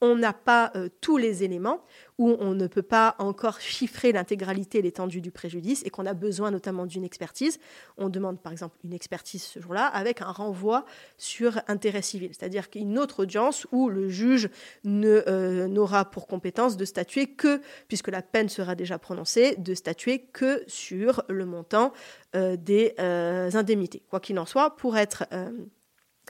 on 0.00 0.16
n'a 0.16 0.32
pas 0.32 0.70
euh, 0.76 0.88
tous 1.00 1.16
les 1.16 1.44
éléments, 1.44 1.84
où 2.18 2.36
on 2.40 2.54
ne 2.54 2.66
peut 2.66 2.82
pas 2.82 3.14
encore 3.18 3.60
chiffrer 3.60 4.12
l'intégralité, 4.12 4.82
l'étendue 4.82 5.20
du 5.20 5.30
préjudice, 5.30 5.82
et 5.84 5.90
qu'on 5.90 6.06
a 6.06 6.14
besoin 6.14 6.50
notamment 6.50 6.86
d'une 6.86 7.04
expertise. 7.04 7.58
On 7.96 8.08
demande 8.08 8.40
par 8.40 8.52
exemple 8.52 8.76
une 8.84 8.92
expertise 8.92 9.42
ce 9.42 9.60
jour-là 9.60 9.86
avec 9.86 10.20
un 10.22 10.30
renvoi 10.30 10.84
sur 11.16 11.60
intérêt 11.68 12.02
civil, 12.02 12.30
c'est-à-dire 12.32 12.70
qu'une 12.70 12.98
autre 12.98 13.22
audience 13.22 13.66
où 13.72 13.88
le 13.88 14.08
juge 14.08 14.50
euh, 14.86 15.68
n'aura 15.68 16.04
pour 16.04 16.26
compétence 16.26 16.76
de 16.76 16.84
statuer 16.84 17.26
que, 17.26 17.60
puisque 17.88 18.08
la 18.08 18.22
peine 18.22 18.48
sera 18.48 18.74
déjà 18.74 18.98
prononcée, 18.98 19.56
de 19.56 19.74
statuer 19.74 20.20
que 20.32 20.62
sur 20.66 21.22
le 21.28 21.46
montant 21.46 21.92
euh, 22.34 22.56
des 22.56 22.94
indemnités. 22.98 24.02
Quoi 24.10 24.20
qu'il 24.20 24.38
en 24.38 24.46
soit, 24.46 24.76
pour 24.76 24.96
être 24.96 25.24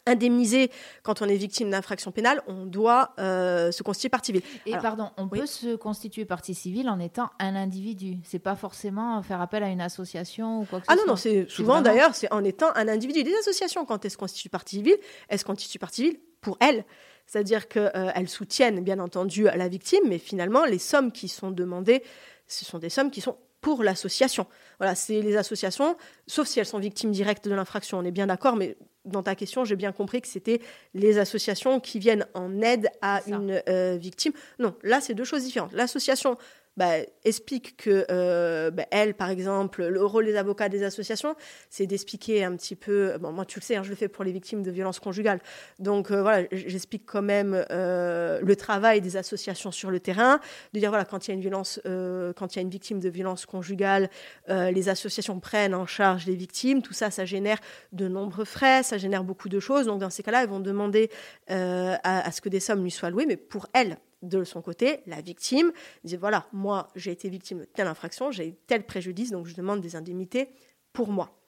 indemnisé 0.08 0.70
quand 1.02 1.22
on 1.22 1.26
est 1.26 1.36
victime 1.36 1.70
d'infraction 1.70 2.10
pénale, 2.10 2.42
on 2.46 2.66
doit 2.66 3.14
euh, 3.18 3.70
se 3.70 3.82
constituer 3.82 4.08
partie 4.08 4.32
civile. 4.32 4.42
Et 4.66 4.72
pardon, 4.72 5.10
on 5.16 5.28
peut 5.28 5.46
se 5.46 5.76
constituer 5.76 6.24
partie 6.24 6.54
civile 6.54 6.88
en 6.88 6.98
étant 6.98 7.30
un 7.38 7.54
individu. 7.54 8.18
C'est 8.24 8.38
pas 8.38 8.56
forcément 8.56 9.22
faire 9.22 9.40
appel 9.40 9.62
à 9.62 9.68
une 9.68 9.80
association 9.80 10.60
ou 10.60 10.64
quoi 10.64 10.80
que 10.80 10.86
ce 10.86 10.92
ah 10.92 10.94
soit. 10.94 11.02
Ah 11.04 11.06
non, 11.06 11.12
non, 11.12 11.16
c'est 11.16 11.48
souvent 11.48 11.80
d'ailleurs, 11.80 12.14
c'est 12.14 12.32
en 12.32 12.44
étant 12.44 12.74
un 12.74 12.88
individu. 12.88 13.22
Les 13.22 13.34
associations, 13.36 13.84
quand 13.84 14.04
elles 14.04 14.10
se 14.10 14.16
constituent 14.16 14.48
partie 14.48 14.76
civile, 14.76 14.96
elles 15.28 15.38
se 15.38 15.44
constituent 15.44 15.78
partie 15.78 16.02
civile 16.02 16.20
pour 16.40 16.56
elles. 16.60 16.84
C'est-à-dire 17.26 17.68
qu'elles 17.68 17.92
euh, 17.94 18.26
soutiennent 18.26 18.82
bien 18.82 18.98
entendu 19.00 19.44
la 19.44 19.68
victime, 19.68 20.00
mais 20.06 20.18
finalement, 20.18 20.64
les 20.64 20.78
sommes 20.78 21.12
qui 21.12 21.28
sont 21.28 21.50
demandées, 21.50 22.02
ce 22.46 22.64
sont 22.64 22.78
des 22.78 22.88
sommes 22.88 23.10
qui 23.10 23.20
sont 23.20 23.36
pour 23.60 23.82
l'association. 23.82 24.46
Voilà, 24.78 24.94
c'est 24.94 25.20
les 25.20 25.36
associations, 25.36 25.96
sauf 26.26 26.46
si 26.46 26.60
elles 26.60 26.66
sont 26.66 26.78
victimes 26.78 27.10
directes 27.10 27.48
de 27.48 27.54
l'infraction, 27.54 27.98
on 27.98 28.04
est 28.04 28.10
bien 28.10 28.28
d'accord, 28.28 28.56
mais 28.56 28.76
dans 29.08 29.22
ta 29.22 29.34
question, 29.34 29.64
j'ai 29.64 29.76
bien 29.76 29.92
compris 29.92 30.20
que 30.20 30.28
c'était 30.28 30.60
les 30.94 31.18
associations 31.18 31.80
qui 31.80 31.98
viennent 31.98 32.26
en 32.34 32.60
aide 32.60 32.88
à 33.02 33.22
une 33.26 33.62
euh, 33.68 33.96
victime. 34.00 34.32
Non, 34.58 34.74
là, 34.82 35.00
c'est 35.00 35.14
deux 35.14 35.24
choses 35.24 35.44
différentes. 35.44 35.72
L'association 35.72 36.36
bah, 36.78 36.98
explique 37.24 37.76
que 37.76 38.06
euh, 38.08 38.70
bah, 38.70 38.84
elle, 38.92 39.14
par 39.14 39.30
exemple, 39.30 39.84
le 39.84 40.04
rôle 40.04 40.26
des 40.26 40.36
avocats 40.36 40.68
des 40.68 40.84
associations, 40.84 41.34
c'est 41.70 41.88
d'expliquer 41.88 42.44
un 42.44 42.54
petit 42.54 42.76
peu. 42.76 43.18
Bon, 43.18 43.32
moi, 43.32 43.44
tu 43.44 43.58
le 43.58 43.64
sais, 43.64 43.74
hein, 43.74 43.82
je 43.82 43.90
le 43.90 43.96
fais 43.96 44.06
pour 44.06 44.22
les 44.22 44.30
victimes 44.30 44.62
de 44.62 44.70
violences 44.70 45.00
conjugales. 45.00 45.40
Donc 45.80 46.12
euh, 46.12 46.22
voilà, 46.22 46.46
j'explique 46.52 47.04
quand 47.04 47.20
même 47.20 47.64
euh, 47.72 48.38
le 48.40 48.54
travail 48.54 49.00
des 49.00 49.16
associations 49.16 49.72
sur 49.72 49.90
le 49.90 49.98
terrain, 49.98 50.38
de 50.72 50.78
dire 50.78 50.90
voilà, 50.90 51.04
quand 51.04 51.26
il 51.26 51.32
y 51.32 51.32
a 51.32 51.34
une 51.34 51.40
violence, 51.40 51.80
quand 51.84 52.54
il 52.54 52.56
y 52.56 52.60
a 52.60 52.62
une 52.62 52.70
victime 52.70 53.00
de 53.00 53.08
violence 53.08 53.44
conjugale, 53.44 54.08
les 54.48 54.88
associations 54.88 55.40
prennent 55.40 55.74
en 55.74 55.86
charge 55.86 56.26
les 56.26 56.36
victimes. 56.36 56.80
Tout 56.80 56.92
ça, 56.92 57.10
ça 57.10 57.24
génère 57.24 57.58
de 57.92 58.06
nombreux 58.06 58.44
frais, 58.44 58.84
ça 58.84 58.98
génère 58.98 59.24
beaucoup 59.24 59.48
de 59.48 59.58
choses. 59.58 59.86
Donc 59.86 59.98
dans 59.98 60.10
ces 60.10 60.22
cas-là, 60.22 60.44
elles 60.44 60.48
vont 60.48 60.60
demander 60.60 61.10
à, 61.48 61.98
à 62.04 62.30
ce 62.30 62.40
que 62.40 62.48
des 62.48 62.60
sommes 62.60 62.84
lui 62.84 62.92
soient 62.92 63.08
allouées, 63.08 63.26
mais 63.26 63.36
pour 63.36 63.66
elles 63.72 63.98
de 64.22 64.44
son 64.44 64.62
côté, 64.62 65.00
la 65.06 65.20
victime 65.20 65.72
dit 66.04 66.16
voilà, 66.16 66.46
moi 66.52 66.88
j'ai 66.96 67.12
été 67.12 67.28
victime 67.28 67.60
de 67.60 67.64
telle 67.64 67.86
infraction, 67.86 68.30
j'ai 68.30 68.48
eu 68.48 68.54
tel 68.66 68.84
préjudice, 68.84 69.30
donc 69.30 69.46
je 69.46 69.54
demande 69.54 69.80
des 69.80 69.96
indemnités 69.96 70.48
pour 70.92 71.08
moi. 71.08 71.38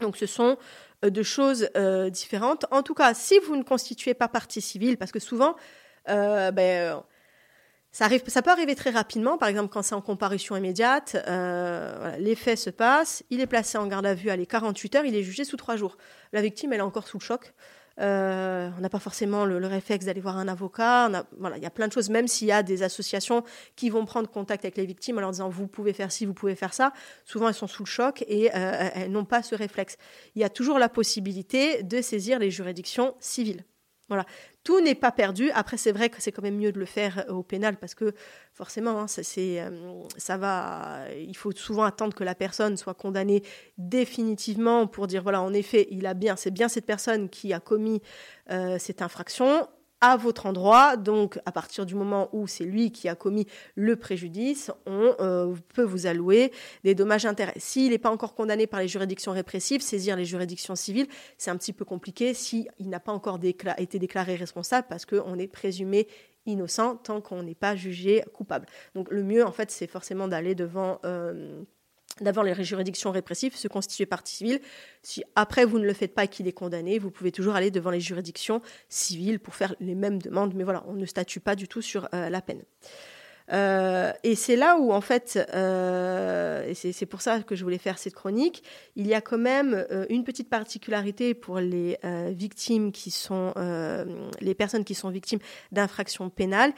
Donc 0.00 0.16
ce 0.16 0.26
sont 0.26 0.58
euh, 1.04 1.10
deux 1.10 1.22
choses 1.22 1.68
euh, 1.76 2.10
différentes. 2.10 2.66
En 2.70 2.82
tout 2.82 2.94
cas, 2.94 3.14
si 3.14 3.38
vous 3.38 3.56
ne 3.56 3.62
constituez 3.62 4.14
pas 4.14 4.28
partie 4.28 4.60
civile, 4.60 4.98
parce 4.98 5.12
que 5.12 5.20
souvent, 5.20 5.56
euh, 6.08 6.50
ben, 6.50 7.02
ça, 7.92 8.04
arrive, 8.06 8.22
ça 8.26 8.42
peut 8.42 8.50
arriver 8.50 8.74
très 8.74 8.90
rapidement, 8.90 9.38
par 9.38 9.48
exemple 9.48 9.72
quand 9.72 9.82
c'est 9.82 9.94
en 9.94 10.00
comparution 10.00 10.56
immédiate, 10.56 11.16
les 12.18 12.34
faits 12.34 12.58
se 12.58 12.70
passent, 12.70 13.22
il 13.30 13.40
est 13.40 13.46
placé 13.46 13.78
en 13.78 13.86
garde 13.86 14.06
à 14.06 14.14
vue, 14.14 14.34
les 14.34 14.46
48 14.46 14.94
heures, 14.96 15.04
il 15.04 15.14
est 15.14 15.22
jugé 15.22 15.44
sous 15.44 15.56
trois 15.56 15.76
jours. 15.76 15.96
La 16.32 16.42
victime, 16.42 16.72
elle 16.72 16.80
est 16.80 16.82
encore 16.82 17.06
sous 17.06 17.18
le 17.18 17.22
choc. 17.22 17.52
Euh, 18.00 18.70
on 18.76 18.80
n'a 18.80 18.88
pas 18.88 18.98
forcément 18.98 19.44
le, 19.44 19.66
réflexe 19.66 20.06
d'aller 20.06 20.20
voir 20.20 20.38
un 20.38 20.48
avocat. 20.48 21.24
voilà, 21.38 21.56
il 21.56 21.62
y 21.62 21.66
a 21.66 21.70
plein 21.70 21.88
de 21.88 21.92
choses, 21.92 22.10
même 22.10 22.28
s'il 22.28 22.48
y 22.48 22.52
a 22.52 22.62
des 22.62 22.82
associations 22.82 23.44
qui 23.76 23.90
vont 23.90 24.04
prendre 24.04 24.28
contact 24.28 24.64
avec 24.64 24.76
les 24.76 24.86
victimes 24.86 25.18
en 25.18 25.20
leur 25.20 25.30
disant 25.30 25.48
vous 25.48 25.66
pouvez 25.66 25.92
faire 25.92 26.12
ci, 26.12 26.26
vous 26.26 26.34
pouvez 26.34 26.54
faire 26.54 26.74
ça. 26.74 26.92
Souvent, 27.24 27.48
elles 27.48 27.54
sont 27.54 27.66
sous 27.66 27.82
le 27.82 27.88
choc 27.88 28.24
et 28.28 28.50
euh, 28.54 28.90
elles 28.94 29.10
n'ont 29.10 29.24
pas 29.24 29.42
ce 29.42 29.54
réflexe. 29.54 29.96
Il 30.34 30.42
y 30.42 30.44
a 30.44 30.50
toujours 30.50 30.78
la 30.78 30.88
possibilité 30.88 31.82
de 31.82 32.00
saisir 32.00 32.38
les 32.38 32.50
juridictions 32.50 33.14
civiles. 33.20 33.64
Tout 34.64 34.80
n'est 34.80 34.94
pas 34.94 35.12
perdu. 35.12 35.50
Après, 35.52 35.76
c'est 35.76 35.92
vrai 35.92 36.08
que 36.08 36.20
c'est 36.20 36.32
quand 36.32 36.42
même 36.42 36.56
mieux 36.56 36.72
de 36.72 36.78
le 36.78 36.84
faire 36.84 37.24
euh, 37.28 37.32
au 37.32 37.42
pénal 37.42 37.76
parce 37.76 37.94
que 37.94 38.12
forcément, 38.52 39.00
hein, 39.00 39.06
euh, 39.38 40.02
ça, 40.16 40.36
va. 40.36 41.04
Il 41.18 41.36
faut 41.36 41.52
souvent 41.52 41.84
attendre 41.84 42.14
que 42.14 42.24
la 42.24 42.34
personne 42.34 42.76
soit 42.76 42.94
condamnée 42.94 43.42
définitivement 43.78 44.86
pour 44.86 45.06
dire 45.06 45.22
voilà, 45.22 45.42
en 45.42 45.52
effet, 45.52 45.88
il 45.90 46.06
a 46.06 46.14
bien, 46.14 46.36
c'est 46.36 46.50
bien 46.50 46.68
cette 46.68 46.86
personne 46.86 47.28
qui 47.28 47.52
a 47.52 47.60
commis 47.60 48.02
euh, 48.50 48.78
cette 48.78 49.02
infraction 49.02 49.68
à 50.02 50.16
votre 50.16 50.44
endroit. 50.46 50.96
Donc, 50.96 51.38
à 51.46 51.52
partir 51.52 51.86
du 51.86 51.94
moment 51.94 52.28
où 52.32 52.46
c'est 52.46 52.64
lui 52.64 52.90
qui 52.90 53.08
a 53.08 53.14
commis 53.14 53.46
le 53.76 53.96
préjudice, 53.96 54.70
on 54.84 55.14
euh, 55.20 55.54
peut 55.74 55.84
vous 55.84 56.06
allouer 56.06 56.52
des 56.84 56.94
dommages-intérêts. 56.94 57.54
S'il 57.56 57.92
n'est 57.92 57.98
pas 57.98 58.10
encore 58.10 58.34
condamné 58.34 58.66
par 58.66 58.80
les 58.80 58.88
juridictions 58.88 59.32
répressives, 59.32 59.80
saisir 59.80 60.16
les 60.16 60.24
juridictions 60.24 60.74
civiles, 60.74 61.06
c'est 61.38 61.50
un 61.50 61.56
petit 61.56 61.72
peu 61.72 61.84
compliqué 61.84 62.34
s'il 62.34 62.68
n'a 62.80 63.00
pas 63.00 63.12
encore 63.12 63.38
été 63.78 63.98
déclaré 63.98 64.34
responsable 64.34 64.88
parce 64.90 65.06
qu'on 65.06 65.38
est 65.38 65.46
présumé 65.46 66.08
innocent 66.44 66.96
tant 66.96 67.20
qu'on 67.20 67.44
n'est 67.44 67.54
pas 67.54 67.76
jugé 67.76 68.24
coupable. 68.34 68.66
Donc, 68.96 69.08
le 69.10 69.22
mieux, 69.22 69.46
en 69.46 69.52
fait, 69.52 69.70
c'est 69.70 69.86
forcément 69.86 70.26
d'aller 70.26 70.56
devant. 70.56 70.98
Euh, 71.04 71.62
d'avoir 72.20 72.44
les 72.44 72.54
juridictions 72.62 73.10
répressives, 73.10 73.56
se 73.56 73.68
constituer 73.68 74.06
partie 74.06 74.36
civile. 74.36 74.60
Si 75.02 75.24
après 75.34 75.64
vous 75.64 75.78
ne 75.78 75.86
le 75.86 75.94
faites 75.94 76.14
pas 76.14 76.26
qu'il 76.26 76.46
est 76.46 76.52
condamné, 76.52 76.98
vous 76.98 77.10
pouvez 77.10 77.32
toujours 77.32 77.54
aller 77.54 77.70
devant 77.70 77.90
les 77.90 78.00
juridictions 78.00 78.60
civiles 78.88 79.40
pour 79.40 79.54
faire 79.54 79.74
les 79.80 79.94
mêmes 79.94 80.20
demandes, 80.20 80.54
mais 80.54 80.64
voilà, 80.64 80.84
on 80.86 80.94
ne 80.94 81.06
statue 81.06 81.40
pas 81.40 81.56
du 81.56 81.68
tout 81.68 81.82
sur 81.82 82.08
euh, 82.14 82.28
la 82.28 82.42
peine. 82.42 82.62
Euh, 83.52 84.12
et 84.22 84.34
c'est 84.36 84.56
là 84.56 84.78
où, 84.78 84.92
en 84.92 85.00
fait, 85.00 85.38
euh, 85.52 86.64
et 86.66 86.74
c'est 86.74 87.06
pour 87.06 87.20
ça 87.20 87.42
que 87.42 87.56
je 87.56 87.64
voulais 87.64 87.76
faire 87.76 87.98
cette 87.98 88.14
chronique, 88.14 88.62
il 88.94 89.06
y 89.06 89.14
a 89.14 89.20
quand 89.20 89.36
même 89.36 89.84
une 90.08 90.22
petite 90.24 90.48
particularité 90.48 91.34
pour 91.34 91.58
les 91.58 91.98
victimes 92.30 92.92
qui 92.92 93.10
sont, 93.10 93.52
les 94.40 94.54
personnes 94.54 94.84
qui 94.84 94.94
sont 94.94 95.10
victimes 95.10 95.40
d'infractions 95.72 96.30
pénales, 96.30 96.72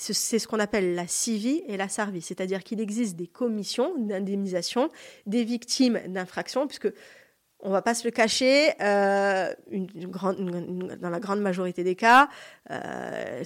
c'est 0.00 0.38
ce 0.38 0.48
qu'on 0.48 0.60
appelle 0.60 0.94
la 0.94 1.06
CIVI 1.06 1.62
et 1.66 1.76
la 1.76 1.88
SARVI, 1.88 2.22
c'est-à-dire 2.22 2.64
qu'il 2.64 2.80
existe 2.80 3.16
des 3.16 3.26
commissions 3.26 3.94
d'indemnisation 3.98 4.88
des 5.26 5.44
victimes 5.44 6.00
d'infractions, 6.08 6.66
puisque 6.66 6.90
on 7.62 7.70
va 7.70 7.82
pas 7.82 7.94
se 7.94 8.06
le 8.06 8.10
cacher, 8.10 8.72
euh, 8.80 9.52
dans 9.70 11.10
la 11.10 11.20
grande 11.20 11.40
majorité 11.40 11.84
des 11.84 11.94
cas, 11.94 12.28
euh, 12.70 13.42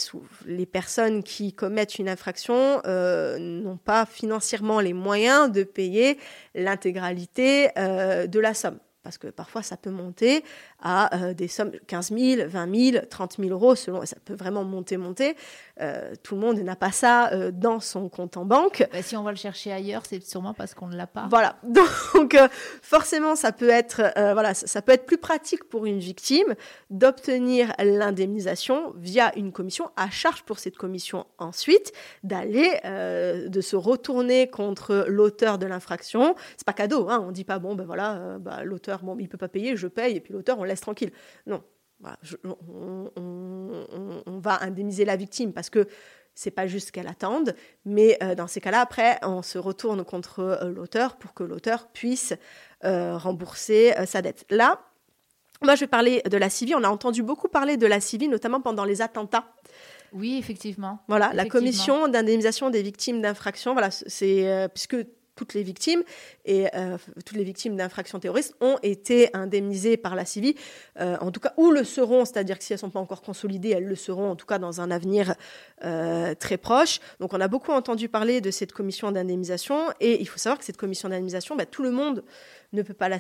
les 0.46 0.66
personnes 0.66 1.23
qui 1.25 1.52
commettent 1.52 1.99
une 1.99 2.08
infraction 2.08 2.80
euh, 2.87 3.38
n'ont 3.38 3.76
pas 3.76 4.06
financièrement 4.06 4.78
les 4.78 4.92
moyens 4.92 5.50
de 5.50 5.64
payer 5.64 6.18
l'intégralité 6.54 7.70
de 7.76 8.38
la 8.38 8.54
somme. 8.54 8.78
Parce 9.02 9.18
que 9.18 9.26
parfois 9.26 9.62
ça 9.62 9.76
peut 9.76 9.90
monter 9.90 10.44
à 10.84 11.16
euh, 11.16 11.34
des 11.34 11.48
sommes 11.48 11.72
15 11.86 12.12
000, 12.16 12.48
20 12.48 12.92
000, 12.92 13.04
30 13.08 13.36
000 13.38 13.50
euros, 13.50 13.74
selon, 13.74 14.04
ça 14.04 14.16
peut 14.24 14.34
vraiment 14.34 14.64
monter, 14.64 14.98
monter. 14.98 15.34
Euh, 15.80 16.12
tout 16.22 16.36
le 16.36 16.42
monde 16.42 16.58
n'a 16.58 16.76
pas 16.76 16.92
ça 16.92 17.32
euh, 17.32 17.50
dans 17.50 17.80
son 17.80 18.08
compte 18.08 18.36
en 18.36 18.44
banque. 18.44 18.86
Bah, 18.92 19.02
si 19.02 19.16
on 19.16 19.22
va 19.22 19.30
le 19.30 19.36
chercher 19.36 19.72
ailleurs, 19.72 20.02
c'est 20.06 20.22
sûrement 20.22 20.52
parce 20.52 20.74
qu'on 20.74 20.86
ne 20.86 20.96
l'a 20.96 21.06
pas. 21.06 21.26
Voilà, 21.30 21.56
donc 21.64 22.36
forcément 22.82 23.34
ça 23.34 23.50
peut 23.50 23.70
être, 23.70 24.02
voilà, 24.16 24.52
ça, 24.52 24.82
peut 24.82 24.92
être 24.92 25.06
plus 25.06 25.16
pratique 25.16 25.64
pour 25.64 25.86
une 25.86 25.98
victime 25.98 26.54
d'obtenir 26.90 27.72
l'indemnisation 27.78 28.92
via 28.98 29.36
une 29.36 29.52
commission, 29.52 29.90
à 29.96 30.10
charge 30.10 30.42
pour 30.42 30.58
cette 30.58 30.76
commission 30.76 31.26
ensuite 31.38 31.92
d'aller, 32.22 32.78
de 32.84 33.60
se 33.62 33.76
retourner 33.76 34.48
contre 34.48 35.06
l'auteur 35.08 35.56
de 35.58 35.66
l'infraction. 35.66 36.34
C'est 36.58 36.66
pas 36.66 36.74
cadeau, 36.74 37.08
hein, 37.08 37.24
on 37.26 37.32
dit 37.32 37.44
pas 37.44 37.58
bon 37.58 37.74
ben 37.74 37.86
voilà, 37.86 38.36
bah, 38.38 38.62
l'auteur 38.64 39.02
bon, 39.02 39.16
il 39.18 39.28
peut 39.28 39.38
pas 39.38 39.48
payer, 39.48 39.76
je 39.76 39.88
paye, 39.88 40.16
et 40.16 40.20
puis 40.20 40.34
l'auteur, 40.34 40.58
on 40.58 40.64
laisse 40.64 40.73
tranquille. 40.80 41.12
Non, 41.46 41.62
on, 42.44 44.38
va 44.38 44.62
indemniser 44.62 45.04
la 45.04 45.16
victime 45.16 45.52
parce 45.52 45.70
que 45.70 45.88
c'est 46.34 46.50
pas 46.50 46.66
juste 46.66 46.90
qu'elle 46.90 47.06
attende, 47.06 47.54
mais 47.84 48.18
dans 48.36 48.46
ces 48.46 48.60
cas-là, 48.60 48.80
après, 48.80 49.18
on 49.22 49.42
se 49.42 49.56
retourne 49.56 50.04
contre 50.04 50.68
l'auteur 50.74 51.16
pour 51.16 51.32
que 51.32 51.44
l'auteur 51.44 51.88
puisse 51.88 52.34
rembourser 52.82 53.94
sa 54.06 54.20
dette. 54.20 54.44
Là, 54.50 54.80
moi, 55.62 55.76
je 55.76 55.80
vais 55.80 55.86
parler 55.86 56.22
de 56.28 56.36
la 56.36 56.50
CIVI. 56.50 56.74
On 56.74 56.82
a 56.82 56.88
entendu 56.88 57.22
beaucoup 57.22 57.48
parler 57.48 57.76
de 57.76 57.86
la 57.86 58.00
CIVI, 58.00 58.28
notamment 58.28 58.60
pendant 58.60 58.84
les 58.84 59.00
attentats. 59.00 59.54
Oui, 60.12 60.36
effectivement. 60.38 61.00
Voilà, 61.08 61.32
la 61.32 61.46
commission 61.46 62.08
d'indemnisation 62.08 62.70
des 62.70 62.82
victimes 62.82 63.22
d'infractions. 63.22 63.72
Voilà, 63.72 63.90
c'est 63.90 64.68
puisque 64.74 64.96
toutes 65.34 65.54
les 65.54 65.62
victimes 65.62 66.02
et 66.44 66.66
euh, 66.74 66.96
toutes 67.24 67.36
les 67.36 67.44
victimes 67.44 67.76
d'infractions 67.76 68.18
terroristes 68.18 68.54
ont 68.60 68.78
été 68.82 69.34
indemnisées 69.34 69.96
par 69.96 70.14
la 70.14 70.24
CIVI, 70.24 70.54
euh, 71.00 71.16
en 71.20 71.30
tout 71.30 71.40
cas, 71.40 71.52
ou 71.56 71.70
le 71.70 71.84
seront, 71.84 72.24
c'est-à-dire 72.24 72.58
que 72.58 72.64
si 72.64 72.72
elles 72.72 72.78
ne 72.78 72.80
sont 72.80 72.90
pas 72.90 73.00
encore 73.00 73.22
consolidées, 73.22 73.70
elles 73.70 73.86
le 73.86 73.96
seront, 73.96 74.30
en 74.30 74.36
tout 74.36 74.46
cas 74.46 74.58
dans 74.58 74.80
un 74.80 74.90
avenir 74.90 75.34
euh, 75.84 76.34
très 76.34 76.56
proche. 76.56 77.00
Donc 77.20 77.32
on 77.32 77.40
a 77.40 77.48
beaucoup 77.48 77.72
entendu 77.72 78.08
parler 78.08 78.40
de 78.40 78.50
cette 78.50 78.72
commission 78.72 79.10
d'indemnisation 79.12 79.90
et 80.00 80.20
il 80.20 80.28
faut 80.28 80.38
savoir 80.38 80.58
que 80.58 80.64
cette 80.64 80.76
commission 80.76 81.08
d'indemnisation, 81.08 81.56
bah, 81.56 81.66
tout 81.66 81.82
le 81.82 81.90
monde 81.90 82.24
ne 82.72 82.82
peut 82.82 82.94
pas 82.94 83.08
la, 83.08 83.18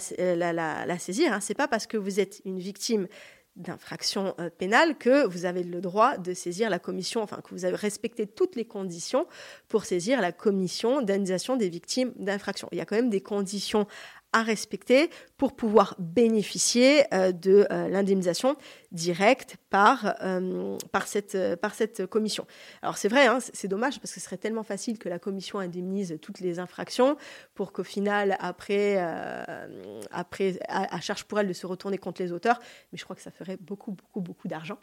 saisir. 0.98 1.32
Hein. 1.32 1.40
Ce 1.40 1.50
n'est 1.50 1.56
pas 1.56 1.68
parce 1.68 1.86
que 1.86 1.96
vous 1.96 2.20
êtes 2.20 2.40
une 2.44 2.58
victime 2.58 3.06
d'infraction 3.56 4.34
euh, 4.40 4.50
pénale 4.50 4.96
que 4.98 5.26
vous 5.26 5.44
avez 5.44 5.62
le 5.62 5.80
droit 5.80 6.16
de 6.16 6.34
saisir 6.34 6.70
la 6.70 6.78
commission, 6.78 7.22
enfin 7.22 7.40
que 7.40 7.50
vous 7.50 7.64
avez 7.64 7.76
respecté 7.76 8.26
toutes 8.26 8.56
les 8.56 8.64
conditions 8.64 9.26
pour 9.68 9.84
saisir 9.84 10.20
la 10.20 10.32
commission 10.32 11.00
d'indemnisation 11.00 11.56
des 11.56 11.68
victimes 11.68 12.12
d'infraction. 12.16 12.68
Il 12.72 12.78
y 12.78 12.80
a 12.80 12.84
quand 12.84 12.96
même 12.96 13.10
des 13.10 13.20
conditions 13.20 13.86
à 14.34 14.42
respecter 14.42 15.08
pour 15.38 15.54
pouvoir 15.54 15.94
bénéficier 15.98 17.04
euh, 17.14 17.30
de 17.30 17.66
euh, 17.70 17.88
l'indemnisation 17.88 18.56
directe 18.92 19.56
par, 19.70 20.14
euh, 20.22 20.76
par, 20.92 21.06
cette, 21.06 21.36
par 21.60 21.74
cette 21.74 22.06
commission. 22.06 22.46
Alors 22.82 22.96
c'est 22.96 23.08
vrai, 23.08 23.26
hein, 23.26 23.38
c'est 23.40 23.68
dommage 23.68 24.00
parce 24.00 24.12
que 24.12 24.20
ce 24.20 24.24
serait 24.24 24.36
tellement 24.36 24.62
facile 24.62 24.98
que 24.98 25.08
la 25.08 25.18
commission 25.18 25.58
indemnise 25.58 26.18
toutes 26.20 26.40
les 26.40 26.58
infractions 26.58 27.16
pour 27.54 27.72
qu'au 27.72 27.82
final, 27.84 28.36
après, 28.40 28.96
après 30.10 30.58
à, 30.68 31.00
charge 31.00 31.24
pour 31.24 31.40
elle 31.40 31.48
de 31.48 31.52
se 31.52 31.66
retourner 31.66 31.98
contre 31.98 32.22
les 32.22 32.32
auteurs, 32.32 32.60
mais 32.92 32.98
je 32.98 33.04
crois 33.04 33.16
que 33.16 33.22
ça 33.22 33.32
ferait 33.32 33.56
beaucoup, 33.60 33.92
beaucoup, 33.92 34.20
beaucoup 34.20 34.48
d'argent. 34.48 34.78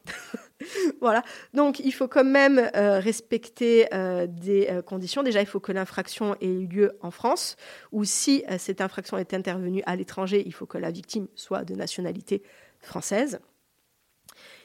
voilà. 1.01 1.24
Donc 1.53 1.79
il 1.79 1.93
faut 1.93 2.10
quand 2.10 2.25
même 2.25 2.60
respecter 2.74 3.88
des 4.27 4.81
conditions. 4.86 5.24
Déjà, 5.24 5.39
il 5.39 5.48
faut 5.48 5.62
que 5.62 5.72
l'infraction 5.72 6.36
ait 6.41 6.48
eu 6.48 6.67
lieu 6.67 6.98
en 7.01 7.12
France, 7.12 7.55
ou 7.93 8.03
si 8.03 8.43
cette 8.58 8.81
infraction 8.81 9.17
est 9.17 9.34
intervenue 9.41 9.81
à 9.86 9.95
l'étranger, 9.95 10.43
il 10.45 10.53
faut 10.53 10.67
que 10.67 10.77
la 10.77 10.91
victime 10.91 11.27
soit 11.36 11.63
de 11.63 11.74
nationalité 11.75 12.43
française. 12.79 13.39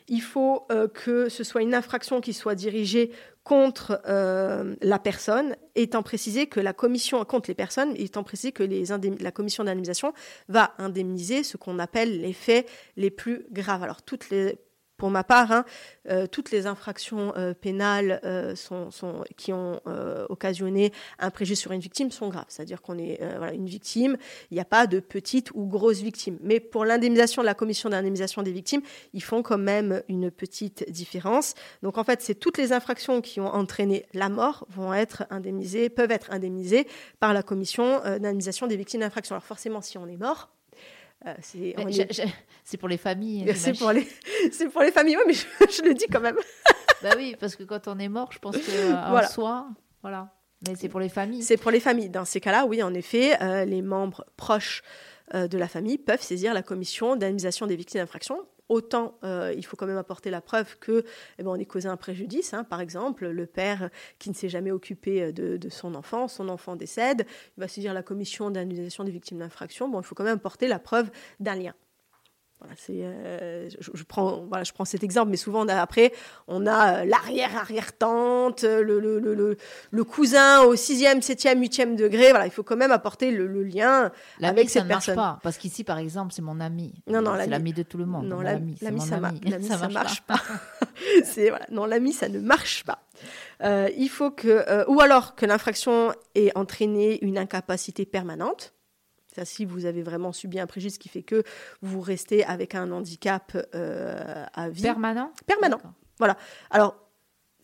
Il 0.09 0.23
faut 0.23 0.66
euh, 0.71 0.87
que 0.87 1.28
ce 1.28 1.42
soit 1.42 1.62
une 1.62 1.75
infraction 1.75 2.21
qui 2.21 2.33
soit 2.33 2.54
dirigée 2.54 3.11
contre 3.42 4.00
euh, 4.06 4.76
la 4.80 4.99
personne, 4.99 5.56
étant 5.75 6.02
précisé 6.02 6.47
que 6.47 6.61
la 6.61 6.73
commission 6.73 7.25
contre 7.25 7.50
les 7.50 7.54
personnes, 7.54 7.95
étant 7.97 8.23
précisé 8.23 8.52
que 8.52 8.62
la 8.62 9.33
commission 9.33 9.64
d'indemnisation 9.64 10.12
va 10.49 10.75
indemniser 10.78 11.42
ce 11.42 11.56
qu'on 11.56 11.78
appelle 11.78 12.21
les 12.21 12.33
faits 12.33 12.68
les 12.97 13.11
plus 13.11 13.47
graves. 13.50 13.83
Alors 13.83 14.02
toutes 14.02 14.30
les 14.30 14.59
pour 14.97 15.11
ma 15.11 15.25
part, 15.25 15.53
hein, 15.53 15.65
euh, 16.09 16.26
toutes 16.26 16.50
les 16.50 16.67
infractions 16.67 17.35
euh, 17.37 17.53
pénales 17.55 18.21
euh, 18.25 18.55
qui 19.37 19.53
ont 19.53 19.81
occasionné 20.29 20.93
un 21.19 21.31
préjudice 21.31 21.61
sur 21.61 21.73
une 21.73 21.81
victime 21.81 22.11
sont 22.11 22.29
graves. 22.29 22.47
C'est-à-dire 22.49 22.83
qu'on 22.83 22.99
est, 22.99 23.21
une 23.53 23.67
victime, 23.67 24.17
il 24.50 24.55
n'y 24.55 24.61
a 24.61 24.65
pas 24.65 24.87
de 24.87 25.00
petite 25.00 25.50
ou 25.55 25.67
grosse 25.67 26.00
victime. 26.00 26.38
Mais 26.43 26.61
pour 26.61 26.85
l'indemnisation 26.85 27.43
de 27.43 27.47
la 27.47 27.55
commission 27.55 27.88
d'indemnisation 27.91 28.43
des 28.43 28.53
victimes, 28.53 28.83
ils 29.12 29.23
font 29.23 29.43
quand 29.43 29.59
même 29.59 30.03
une 30.09 30.31
petite 30.31 30.91
différence. 30.91 31.55
Donc 31.83 31.99
en 31.99 32.05
fait, 32.05 32.23
c'est 32.23 32.35
toutes 32.35 32.59
les 32.59 32.73
infractions 32.73 33.21
qui 33.21 33.41
ont 33.41 33.53
entraîné 33.53 34.07
la 34.15 34.29
mort 34.29 34.67
vont 34.71 34.93
être 34.95 35.25
indemnisées, 35.31 35.88
peuvent 35.88 36.11
être 36.11 36.31
indemnisées 36.31 36.87
par 37.21 37.33
la 37.33 37.43
commission 37.43 38.00
d'indemnisation 38.00 38.67
des 38.67 38.76
victimes 38.76 39.00
d'infractions. 39.00 39.35
Alors 39.35 39.45
forcément, 39.45 39.81
si 39.81 39.99
on 39.99 40.07
est 40.07 40.17
mort, 40.17 40.55
euh, 41.25 41.35
c'est 41.40 42.76
pour 42.78 42.88
les 42.88 42.99
familles. 42.99 43.52
C'est 43.56 43.73
pour 43.73 43.90
les, 43.90 44.06
pour 44.73 44.82
les 44.82 44.92
familles, 44.92 45.16
oui, 45.16 45.23
mais 45.26 45.32
je, 45.32 45.82
le 45.82 45.94
dis 45.94 46.06
quand 46.11 46.20
même. 46.20 46.37
bah 47.02 47.11
oui, 47.16 47.37
parce 47.38 47.56
que 47.56 47.62
quand 47.62 47.88
on 47.88 47.99
est 47.99 48.08
mort, 48.08 48.30
je 48.32 48.38
pense 48.38 48.56
que 48.56 48.70
euh, 48.70 49.08
voilà. 49.08 49.26
soi, 49.26 49.68
voilà. 50.02 50.32
Mais 50.66 50.75
c'est 50.76 50.88
pour 50.88 51.00
les 51.00 51.08
familles. 51.08 51.42
C'est 51.42 51.56
pour 51.56 51.70
les 51.70 51.80
familles. 51.80 52.11
Dans 52.11 52.25
ces 52.25 52.40
cas-là, 52.40 52.66
oui, 52.66 52.82
en 52.82 52.92
effet, 52.94 53.42
euh, 53.42 53.64
les 53.64 53.82
membres 53.82 54.25
proches 54.37 54.82
de 55.35 55.58
la 55.58 55.66
famille 55.66 55.99
peuvent 55.99 56.23
saisir 56.23 56.54
la 56.54 56.62
commission 56.62 57.16
d'indemnisation 57.16 57.67
des 57.67 57.75
victimes 57.75 58.00
d'infraction 58.00 58.47
autant 58.69 59.19
euh, 59.25 59.55
il 59.57 59.65
faut 59.65 59.76
quand 59.76 59.87
même 59.87 59.97
apporter 59.97 60.31
la 60.31 60.41
preuve 60.41 60.79
que 60.79 61.05
eh 61.39 61.43
ben, 61.43 61.50
on 61.50 61.57
est 61.57 61.65
causé 61.65 61.89
un 61.89 61.97
préjudice. 61.97 62.55
Hein. 62.55 62.65
Par 62.65 62.81
exemple, 62.81 63.29
le 63.29 63.47
père 63.47 63.91
qui 64.19 64.31
ne 64.31 64.35
s'est 64.35 64.49
jamais 64.49 64.71
occupé 64.71 65.23
euh, 65.23 65.33
de, 65.33 65.69
son 65.69 65.95
enfant, 65.95 66.29
son 66.29 66.49
enfant 66.49 66.76
décède, 66.76 67.26
il 67.57 67.61
va 67.61 67.69
saisir 67.69 67.95
la 67.95 68.02
commission 68.02 68.50
d'indemnisation 68.50 69.05
des 69.05 69.11
victimes 69.13 69.39
d'infraction. 69.39 69.89
Bon, 69.89 70.00
il 70.00 70.05
faut 70.05 70.15
quand 70.15 70.25
même 70.25 70.37
apporter 70.37 70.69
la 70.69 70.79
preuve 70.79 71.11
d'un 71.41 71.55
lien. 71.55 71.75
Euh, 72.91 73.69
je, 73.79 74.02
prends, 74.05 74.45
voilà, 74.49 74.65
je 74.65 74.73
prends 74.73 74.85
cet 74.85 75.02
exemple, 75.02 75.31
mais 75.31 75.37
souvent 75.37 75.67
après, 75.69 76.13
on 76.49 76.67
a 76.67 77.02
euh, 77.02 77.05
l'arrière-arrière-tante, 77.05 78.63
le, 78.63 78.83
le, 78.83 79.19
le, 79.19 79.57
le, 79.91 80.05
cousin 80.05 80.63
au 80.63 80.76
sixième, 80.76 81.23
septième, 81.23 81.61
huitième 81.61 81.97
degré. 81.97 82.31
Voilà, 82.31 82.47
il 82.47 82.50
faut 82.50 82.63
quand 82.63 82.76
même 82.76 82.93
apporter 82.93 83.31
le, 83.31 83.47
lien 83.63 84.13
avec 84.43 84.71
cette 84.71 84.83
ça 84.83 84.89
personne. 84.89 85.17
marche 85.17 85.35
pas, 85.35 85.41
parce 85.43 85.59
qu'ici, 85.59 85.85
par 85.85 85.99
exemple, 85.99 86.33
c'est 86.33 86.43
mon 86.43 86.61
ami. 86.61 86.95
Non, 87.07 87.23
non, 87.23 87.33
c'est 87.39 87.47
l'ami 87.47 87.73
de 87.73 87.83
tout 87.83 87.99
le 87.99 88.07
monde. 88.07 88.26
Non, 88.26 88.41
l'ami, 88.41 88.76
ça, 88.76 88.91
ça, 89.76 89.89
marche 89.89 90.23
pas. 90.23 90.41
voilà, 91.37 91.67
non, 91.71 91.87
l'ami, 91.87 92.13
ça 92.13 92.29
ne 92.29 92.39
marche 92.39 92.85
pas. 92.85 92.99
Euh, 93.63 93.89
il 93.97 94.09
faut 94.09 94.31
que, 94.31 94.89
ou 94.89 95.00
alors 95.00 95.35
que 95.35 95.47
l'infraction 95.47 96.13
ait 96.35 96.52
entraîné 96.55 97.25
une 97.25 97.39
incapacité 97.39 98.05
permanente 98.05 98.75
si 99.44 99.64
vous 99.64 99.86
avez 99.86 100.02
vraiment 100.02 100.32
subi 100.32 100.58
un 100.58 100.66
préjudice 100.66 100.99
qui 100.99 101.08
fait 101.08 101.22
que 101.22 101.42
vous 101.82 102.00
restez 102.00 102.44
avec 102.44 102.75
un 102.75 102.90
handicap 102.90 103.56
euh, 103.75 104.44
à 104.54 104.68
vie. 104.68 104.82
Permanent? 104.82 105.32
Permanent. 105.46 105.80
Voilà. 106.18 106.36
Alors, 106.70 106.96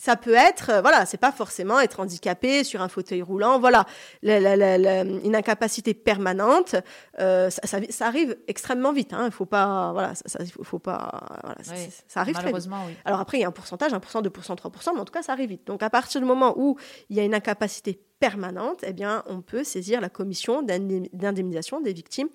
ça 0.02 0.16
peut 0.16 0.34
être, 0.34 0.70
euh, 0.70 0.80
voilà, 0.80 1.06
c'est 1.06 1.16
pas 1.16 1.30
forcément 1.30 1.78
être 1.78 2.00
handicapé 2.00 2.64
sur 2.64 2.82
un 2.82 2.88
fauteuil 2.88 3.22
roulant, 3.22 3.60
voilà, 3.60 3.86
une 4.24 5.36
incapacité 5.36 5.94
permanente, 5.94 6.74
euh, 7.20 7.50
ça, 7.50 7.78
ça, 7.88 8.06
arrive 8.08 8.36
extrêmement 8.48 8.92
vite. 8.92 9.12
Hein, 9.12 9.26
il 9.26 9.30
faut 9.30 9.46
pas, 9.46 9.92
voilà, 9.92 10.16
ça, 10.16 10.40
faut, 10.64 10.80
pas, 10.80 11.20
voilà, 11.44 11.84
ça, 12.08 12.20
arrive 12.20 12.34
très 12.34 12.52
vite. 12.52 12.68
Oui. 12.68 12.96
Alors 13.04 13.20
après, 13.20 13.38
il 13.38 13.42
y 13.42 13.44
a 13.44 13.48
un 13.48 13.52
pourcentage, 13.52 13.92
1%, 13.92 14.24
2%, 14.24 14.56
3%, 14.56 14.90
mais 14.92 15.00
en 15.00 15.04
tout 15.04 15.12
cas, 15.12 15.22
ça 15.22 15.34
arrive 15.34 15.50
vite. 15.50 15.68
Donc 15.68 15.84
à 15.84 15.90
partir 15.90 16.20
du 16.20 16.26
moment 16.26 16.54
où 16.56 16.76
il 17.08 17.16
y 17.16 17.20
a 17.20 17.22
une 17.22 17.34
incapacité 17.34 18.00
permanente, 18.18 18.80
eh 18.84 18.92
bien, 18.92 19.22
on 19.28 19.40
peut 19.40 19.62
saisir 19.62 20.00
la 20.00 20.08
commission 20.08 20.62
d'indemnisation 20.62 21.80
des 21.80 21.92
victimes 21.92 22.28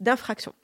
d'infraction. 0.00 0.54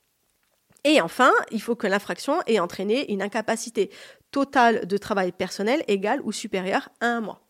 Et 0.84 1.00
enfin, 1.00 1.32
il 1.50 1.60
faut 1.60 1.76
que 1.76 1.86
l'infraction 1.86 2.40
ait 2.46 2.60
entraîné 2.60 3.12
une 3.12 3.22
incapacité 3.22 3.90
totale 4.30 4.86
de 4.86 4.96
travail 4.96 5.32
personnel 5.32 5.82
égale 5.88 6.20
ou 6.22 6.32
supérieure 6.32 6.88
à 7.00 7.06
un 7.06 7.20
mois. 7.20 7.47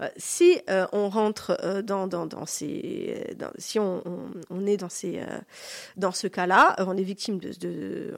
Euh, 0.00 0.08
si 0.16 0.60
euh, 0.70 0.86
on 0.92 1.08
rentre 1.08 1.56
euh, 1.64 1.82
dans, 1.82 2.06
dans, 2.06 2.26
dans, 2.26 2.46
ces, 2.46 3.34
si 3.58 3.80
on, 3.80 4.02
on, 4.48 4.66
est 4.66 4.76
dans, 4.76 4.88
ces, 4.88 5.20
dans 5.96 6.12
ce 6.12 6.26
cas-là, 6.26 6.76
on 6.78 6.96
est 6.96 7.02
victime 7.02 7.38
de, 7.38 7.52
de 7.52 8.14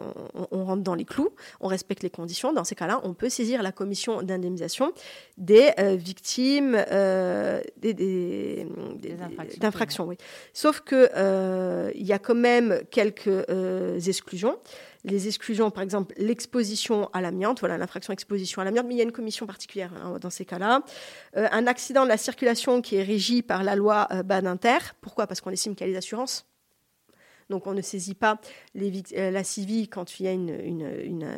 on, 0.51 0.65
rentre 0.65 0.83
dans 0.83 0.95
les 0.95 1.05
clous, 1.05 1.31
on 1.61 1.69
respecte 1.69 2.03
les 2.03 2.11
conditions. 2.11 2.53
Dans 2.53 2.65
ces 2.65 2.75
cas-là, 2.75 3.01
on 3.05 3.15
peut 3.15 3.29
saisir 3.29 3.63
la 3.63 3.73
commission 3.73 4.23
d'indemnisation 4.23 4.93
des 5.39 5.73
victimes 5.97 6.73
des, 7.77 7.95
des, 7.95 8.67
d'infractions. 9.59 10.07
Oui. 10.07 10.17
Sauf 10.53 10.81
que 10.81 11.91
il 11.95 12.07
y 12.07 12.13
a 12.13 12.19
quand 12.19 12.35
même 12.35 12.81
quelques 12.91 13.29
exclusions 14.07 14.59
les 15.05 15.29
exclusions, 15.29 15.71
par 15.71 15.83
exemple 15.83 16.15
l'exposition 16.19 17.09
à 17.13 17.21
l'amiante, 17.21 17.61
voilà 17.61 17.79
l'infraction 17.79 18.13
exposition 18.13 18.61
à 18.61 18.65
l'amiante, 18.65 18.87
mais 18.87 18.95
il 18.95 18.99
y 18.99 19.01
a 19.01 19.05
une 19.05 19.13
commission 19.13 19.47
particulière 19.47 19.93
hein, 19.95 20.19
dans 20.21 20.31
ces 20.31 20.45
cas-là. 20.45 20.83
Euh, 21.37 21.49
un 21.53 21.67
accident 21.67 22.05
de 22.05 22.09
la 22.09 22.19
circulation 22.19 22.83
qui 22.83 22.97
est 22.97 23.03
régi 23.03 23.43
par 23.43 23.63
la 23.63 23.77
loi 23.77 24.09
euh, 24.11 24.23
Badinter. 24.23 24.79
Pourquoi? 25.01 25.27
Parce 25.27 25.41
qu'on 25.41 25.51
estime 25.51 25.75
qu'il 25.75 25.87
y 25.87 25.91
a 25.91 25.93
les 25.93 25.99
assurances. 25.99 26.50
Donc 27.51 27.67
on 27.67 27.75
ne 27.75 27.83
saisit 27.83 28.15
pas 28.15 28.41
les, 28.75 29.03
euh, 29.17 29.31
la 29.31 29.45
CIVI 29.45 29.89
quand 29.89 30.19
il 30.19 30.25
y 30.25 30.29
a 30.29 30.33
une, 30.33 30.49
une, 30.49 31.29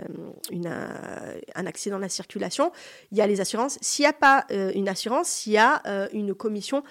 une, 0.51 0.67
un 0.67 1.67
accident 1.67 1.97
de 1.97 2.03
la 2.03 2.09
circulation. 2.09 2.71
Il 3.11 3.19
y 3.19 3.21
a 3.21 3.27
les 3.27 3.41
assurances. 3.41 3.79
S'il 3.81 4.05
n'y 4.05 4.09
a 4.09 4.13
pas 4.13 4.47
une 4.51 4.89
assurance, 4.89 5.47
il 5.47 5.55
y 5.55 5.59
a 5.59 5.83
une 6.13 6.35
commission 6.35 6.85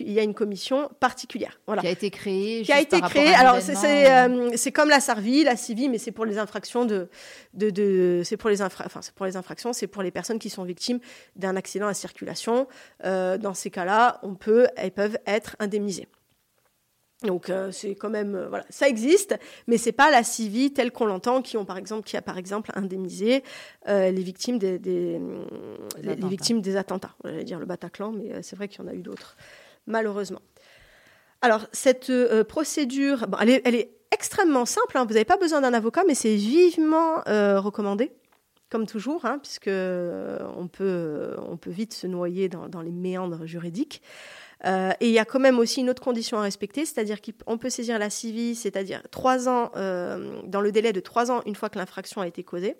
il 0.00 0.12
y 0.12 0.18
a 0.18 0.22
une 0.22 0.34
commission 0.34 0.90
particulière. 1.00 1.60
Voilà. 1.66 1.82
Qui 1.82 1.88
a 1.88 1.90
été 1.90 2.10
créée. 2.10 2.62
Qui 2.62 2.72
a 2.72 2.80
été 2.80 3.00
créée. 3.00 3.34
Alors, 3.34 3.56
euh, 3.56 4.50
c'est 4.56 4.72
comme 4.72 4.88
la 4.88 5.00
SARVI, 5.00 5.44
la 5.44 5.56
CIVI, 5.56 5.88
mais 5.88 5.98
c'est 5.98 6.12
pour 6.12 6.24
les 6.24 6.38
infractions 6.38 6.84
de. 6.84 7.08
de, 7.54 7.70
de 7.70 8.22
c'est 8.24 8.36
pour, 8.36 8.50
les 8.50 8.62
infra, 8.62 8.84
enfin, 8.86 9.00
pour 9.14 9.26
les 9.26 9.36
infractions, 9.36 9.72
c'est 9.72 9.86
pour 9.86 10.02
les 10.02 10.10
personnes 10.10 10.38
qui 10.38 10.50
sont 10.50 10.64
victimes 10.64 11.00
d'un 11.36 11.56
accident 11.56 11.86
à 11.86 11.94
circulation. 11.94 12.66
Euh, 13.04 13.38
dans 13.38 13.54
ces 13.54 13.70
cas-là, 13.70 14.20
on 14.22 14.34
peut, 14.34 14.66
elles 14.76 14.92
peuvent 14.92 15.18
être 15.26 15.56
indemnisées. 15.58 16.08
Donc 17.24 17.50
euh, 17.50 17.70
c'est 17.70 17.94
quand 17.94 18.10
même 18.10 18.34
euh, 18.34 18.48
voilà, 18.48 18.64
ça 18.68 18.88
existe, 18.88 19.36
mais 19.66 19.78
c'est 19.78 19.92
pas 19.92 20.10
la 20.10 20.22
CIVI 20.22 20.72
telle 20.72 20.90
qu'on 20.90 21.06
l'entend, 21.06 21.42
qui 21.42 21.56
ont 21.56 21.64
par 21.64 21.78
exemple 21.78 22.04
qui 22.04 22.16
a 22.16 22.22
par 22.22 22.38
exemple 22.38 22.72
indemnisé 22.74 23.42
euh, 23.88 24.10
les 24.10 24.22
victimes 24.22 24.58
des, 24.58 24.78
les, 24.78 26.14
victimes 26.28 26.60
des 26.60 26.76
attentats. 26.76 27.14
J'allais 27.24 27.44
dire 27.44 27.58
le 27.58 27.66
Bataclan, 27.66 28.12
mais 28.12 28.42
c'est 28.42 28.56
vrai 28.56 28.68
qu'il 28.68 28.82
y 28.82 28.84
en 28.84 28.88
a 28.88 28.94
eu 28.94 29.02
d'autres, 29.02 29.36
malheureusement. 29.86 30.40
Alors 31.40 31.66
cette 31.72 32.12
procédure, 32.44 33.26
elle, 33.40 33.74
est, 33.74 33.90
extrêmement 34.12 34.66
simple. 34.66 34.98
Hein. 34.98 35.04
vous 35.06 35.14
n'avez 35.14 35.24
pas 35.24 35.38
besoin 35.38 35.60
d'un 35.60 35.74
avocat, 35.74 36.02
mais 36.06 36.14
c'est 36.14 36.34
vivement 36.34 37.22
recommandé 37.26 38.12
comme 38.70 38.86
toujours, 38.86 39.26
hein, 39.26 39.38
puisque 39.38 39.68
on 39.68 40.66
peut, 40.66 41.36
on 41.46 41.58
peut 41.58 41.70
vite 41.70 41.92
se 41.92 42.06
noyer 42.06 42.48
dans, 42.48 42.68
dans 42.68 42.80
les 42.80 42.90
méandres 42.90 43.44
juridiques. 43.44 44.00
Euh, 44.64 44.92
et 45.00 45.08
il 45.08 45.12
y 45.12 45.18
a 45.18 45.24
quand 45.24 45.40
même 45.40 45.58
aussi 45.58 45.80
une 45.80 45.90
autre 45.90 46.02
condition 46.02 46.38
à 46.38 46.42
respecter, 46.42 46.86
c'est-à-dire 46.86 47.18
qu'on 47.20 47.58
peut 47.58 47.70
saisir 47.70 47.98
la 47.98 48.10
CIVI, 48.10 48.54
c'est-à-dire 48.54 49.02
trois 49.10 49.48
ans, 49.48 49.72
euh, 49.76 50.40
dans 50.44 50.60
le 50.60 50.70
délai 50.70 50.92
de 50.92 51.00
trois 51.00 51.30
ans, 51.30 51.42
une 51.46 51.56
fois 51.56 51.68
que 51.68 51.78
l'infraction 51.78 52.20
a 52.20 52.26
été 52.26 52.44
causée. 52.44 52.76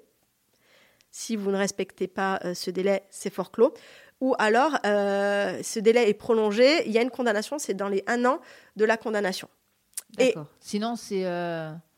Si 1.10 1.36
vous 1.36 1.50
ne 1.50 1.56
respectez 1.56 2.06
pas 2.06 2.40
euh, 2.44 2.54
ce 2.54 2.70
délai, 2.70 3.02
c'est 3.10 3.32
fort 3.32 3.50
clos. 3.50 3.74
Ou 4.20 4.36
alors, 4.38 4.78
ce 4.84 5.80
délai 5.80 6.08
est 6.08 6.14
prolongé, 6.14 6.86
il 6.86 6.92
y 6.92 6.98
a 6.98 7.02
une 7.02 7.10
condamnation, 7.10 7.58
c'est 7.58 7.74
dans 7.74 7.88
les 7.88 8.04
un 8.06 8.24
an 8.24 8.40
de 8.76 8.84
la 8.84 8.96
condamnation. 8.96 9.48
D'accord. 10.16 10.46
Sinon, 10.60 10.94
c'est... 10.94 11.24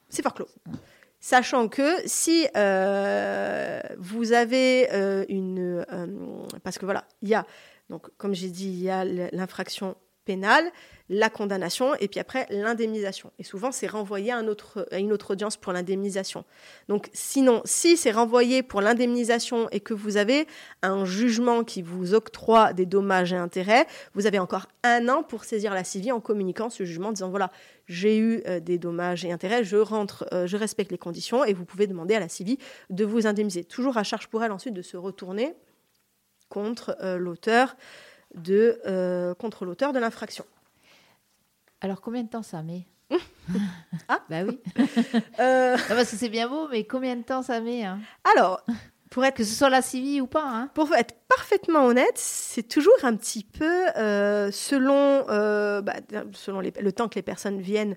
C'est 0.09 0.23
fort 0.23 0.33
clos. 0.33 0.49
Sachant 1.21 1.69
que 1.69 1.97
si 2.07 2.47
vous 3.99 4.33
avez 4.33 4.89
une... 5.29 5.85
parce 6.63 6.79
que 6.79 6.87
voilà, 6.87 7.05
il 7.21 7.29
y 7.29 7.35
a 7.35 7.45
donc, 7.91 8.09
comme 8.17 8.35
j'ai 8.35 8.49
dit, 8.49 8.69
il 8.69 8.83
y 8.83 8.91
a 8.91 9.05
l'infraction 9.05 9.97
pénale, 10.25 10.65
la 11.11 11.29
condamnation 11.29 11.95
et 11.97 12.09
puis 12.09 12.19
après 12.19 12.47
l'indemnisation. 12.49 13.31
Et 13.39 13.45
souvent, 13.45 13.73
c'est 13.73 13.87
renvoyé 13.87 14.33
à, 14.33 14.41
une 14.41 15.13
autre 15.13 15.31
audience 15.31 15.59
pour 15.59 15.73
l'indemnisation. 15.73 16.45
Donc, 16.89 17.11
sinon, 17.13 17.61
si 17.67 17.99
c'est 17.99 18.11
renvoyé 18.11 18.63
pour 18.63 18.81
l'indemnisation 18.81 19.69
et 19.71 19.81
que 19.81 19.93
vous 19.93 20.17
avez 20.17 20.47
un 20.83 21.05
jugement 21.05 21.63
qui 21.63 21.83
vous 21.83 22.15
octroie 22.15 22.73
des 22.73 22.87
dommages 22.87 23.35
et 23.35 23.37
intérêts, 23.37 23.87
vous 24.15 24.27
avez 24.27 24.39
encore 24.39 24.67
un 24.83 25.09
an 25.09 25.23
pour 25.23 25.45
saisir 25.45 25.75
la 25.75 25.85
CIVI 25.85 26.11
en 26.11 26.21
communiquant 26.21 26.71
ce 26.71 26.85
jugement, 26.85 27.09
en 27.09 27.13
disant 27.13 27.29
voilà, 27.29 27.51
j'ai 27.87 28.17
eu 28.17 28.43
euh, 28.47 28.61
des 28.61 28.79
dommages 28.79 29.27
et 29.27 29.33
intérêts, 29.33 29.63
je 29.63 29.77
rentre, 29.77 30.27
euh, 30.33 30.47
je 30.47 30.57
respecte 30.57 30.91
les 30.91 30.99
conditions 30.99 31.45
et 31.45 31.53
vous 31.53 31.67
pouvez 31.67 31.87
demander 31.87 32.15
à 32.15 32.21
la 32.21 32.31
CIVI 32.31 32.59
de 32.89 33.05
vous 33.05 33.27
indemniser. 33.27 33.63
Toujours 33.63 33.99
à 33.99 34.05
charge 34.05 34.29
pour 34.29 34.43
elle 34.43 34.53
ensuite 34.53 34.73
de 34.73 34.83
se 34.83 34.97
retourner 34.97 35.55
contre 36.55 36.97
euh, 37.03 37.19
l'auteur 37.19 37.77
de 38.37 38.81
euh, 38.87 39.35
contre 39.35 39.65
l'auteur 39.65 39.93
de 39.93 39.99
l'infraction. 39.99 40.45
Alors 41.81 42.01
combien 42.01 42.23
de 42.23 42.29
temps 42.29 42.45
ça 42.45 42.63
met 42.63 42.87
Ah 44.09 44.21
bah 44.31 44.45
oui. 44.45 44.61
euh... 45.41 45.77
parce 45.89 46.11
que 46.13 46.17
c'est 46.17 46.29
bien 46.29 46.49
beau, 46.49 46.69
mais 46.69 46.85
combien 46.85 47.17
de 47.17 47.23
temps 47.23 47.43
ça 47.43 47.61
met 47.61 47.85
hein? 47.85 47.99
Alors, 48.37 48.65
pour 49.11 49.25
être 49.25 49.35
que 49.35 49.45
ce 49.45 49.53
soit 49.53 49.69
la 49.69 49.83
CIVI 49.83 50.21
ou 50.21 50.29
pas. 50.29 50.45
Hein? 50.47 50.71
pour 50.75 50.95
être 50.95 51.17
parfaitement 51.29 51.87
honnête, 51.87 52.15
c'est 52.15 52.69
toujours 52.69 52.95
un 53.03 53.17
petit 53.17 53.43
peu 53.43 53.89
euh, 53.97 54.53
selon 54.53 55.25
bah, 55.83 55.95
selon 56.33 56.61
le 56.61 56.93
temps 56.93 57.09
que 57.09 57.17
les 57.17 57.23
personnes 57.23 57.61
viennent 57.61 57.97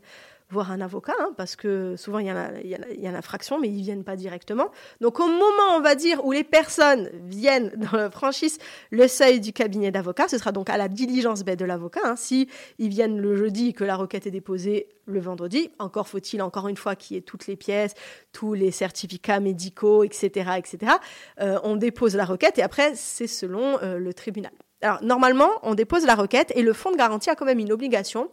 voir 0.49 0.71
un 0.71 0.79
avocat, 0.79 1.13
hein, 1.19 1.33
parce 1.35 1.55
que 1.55 1.95
souvent 1.97 2.19
il 2.19 2.27
y, 2.27 2.29
a, 2.29 2.51
il, 2.63 2.69
y 2.69 3.59
mais 3.61 3.69
ils 3.69 3.81
viennent 3.81 4.03
pas 4.03 4.15
directement. 4.15 4.69
Donc 5.01 5.19
au 5.19 5.27
moment, 5.27 5.75
on 5.75 5.81
va 5.81 5.95
dire, 5.95 6.25
où 6.25 6.31
les 6.31 6.43
personnes 6.43 7.09
viennent 7.25 7.71
dans 7.75 7.97
la 7.97 8.09
franchise 8.09 8.57
le 8.91 9.07
seuil 9.07 9.39
du 9.39 9.51
cabinet 9.51 9.91
d'avocat, 9.91 10.27
ce 10.27 10.37
sera 10.37 10.51
donc 10.51 10.69
à 10.69 10.77
la 10.77 10.87
diligence 10.87 11.43
de 11.43 11.65
l'avocat. 11.65 12.01
Hein, 12.03 12.15
si 12.15 12.47
viennent 12.89 13.19
le 13.19 13.35
jeudi 13.35 13.69
et 13.69 13.73
que 13.73 13.83
la 13.83 13.95
requête 13.95 14.27
est 14.27 14.31
déposée 14.31 14.89
le 15.05 15.19
vendredi, 15.19 15.69
encore 15.79 16.07
faut-il 16.07 16.41
encore 16.41 16.67
une 16.67 16.77
fois 16.77 16.95
qu'il 16.95 17.15
y 17.15 17.17
ait 17.17 17.23
toutes 17.23 17.47
les 17.47 17.55
pièces, 17.55 17.93
tous 18.31 18.53
les 18.53 18.71
certificats 18.71 19.39
médicaux, 19.39 20.03
etc., 20.03 20.51
etc. 20.57 20.93
Euh, 21.39 21.59
on 21.63 21.75
dépose 21.75 22.15
la 22.15 22.25
requête 22.25 22.57
et 22.57 22.63
après 22.63 22.93
c'est 22.95 23.27
selon 23.27 23.79
euh, 23.81 23.97
le 23.97 24.13
tribunal. 24.13 24.51
Alors, 24.83 24.99
normalement, 25.01 25.49
on 25.63 25.73
dépose 25.73 26.05
la 26.05 26.13
requête 26.13 26.51
et 26.55 26.61
le 26.61 26.71
fonds 26.71 26.91
de 26.91 26.97
garantie 26.97 27.31
a 27.31 27.35
quand 27.35 27.45
même 27.45 27.57
une 27.57 27.71
obligation 27.71 28.29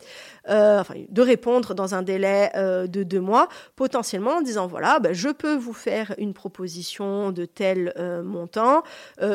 euh, 0.50 0.83
de 1.09 1.22
répondre 1.22 1.72
dans 1.72 1.94
un 1.94 2.02
délai 2.02 2.50
euh, 2.54 2.87
de 2.87 3.02
deux 3.02 3.20
mois, 3.20 3.48
potentiellement 3.76 4.33
en 4.33 4.40
disant 4.42 4.66
voilà, 4.66 4.98
ben, 4.98 5.14
je 5.14 5.30
peux 5.30 5.54
vous 5.54 5.72
faire 5.72 6.14
une 6.18 6.35
proposition 6.35 7.30
de 7.30 7.46
tel 7.46 7.94
euh, 7.96 8.22
montant. 8.22 8.83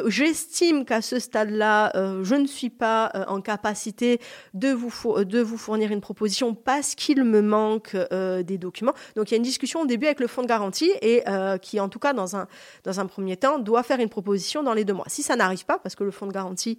J'estime 0.06 0.86
qu'à 0.86 1.02
ce 1.02 1.18
stade-là, 1.18 1.92
je 2.24 2.36
ne 2.36 2.46
suis 2.46 2.70
pas 2.70 3.12
en 3.28 3.42
capacité 3.42 4.20
de 4.54 4.70
vous, 4.70 4.92
de 5.24 5.40
vous 5.40 5.58
fournir 5.58 5.92
une 5.92 6.02
proposition 6.02 6.54
parce 6.54 6.94
qu'il 6.94 7.24
me 7.24 7.42
manque 7.42 7.96
des 8.12 8.58
documents. 8.58 8.94
Donc, 9.16 9.32
il 9.32 9.34
y 9.34 9.36
a 9.36 9.38
une 9.38 9.44
discussion 9.44 9.82
au 9.82 9.86
début 9.86 10.06
avec 10.06 10.20
le 10.20 10.28
fonds 10.28 10.44
de 10.44 10.48
garantie 10.48 10.92
et 11.02 11.24
qui, 11.62 11.80
en 11.80 11.90
tout 11.90 12.00
cas, 12.00 12.14
dans 12.14 12.36
un, 12.36 12.48
dans 12.84 13.00
un 13.00 13.06
premier 13.08 13.38
temps, 13.38 13.58
doit 13.58 13.84
faire 13.84 14.00
une 14.00 14.10
proposition 14.10 14.64
dans 14.64 14.74
les 14.74 14.86
deux 14.86 14.94
mois. 14.94 15.06
Si 15.08 15.24
ça 15.24 15.36
n'arrive 15.36 15.66
pas, 15.66 15.80
parce 15.80 15.96
que 15.96 16.04
le 16.04 16.12
fonds 16.12 16.28
de 16.28 16.34
garantie 16.34 16.78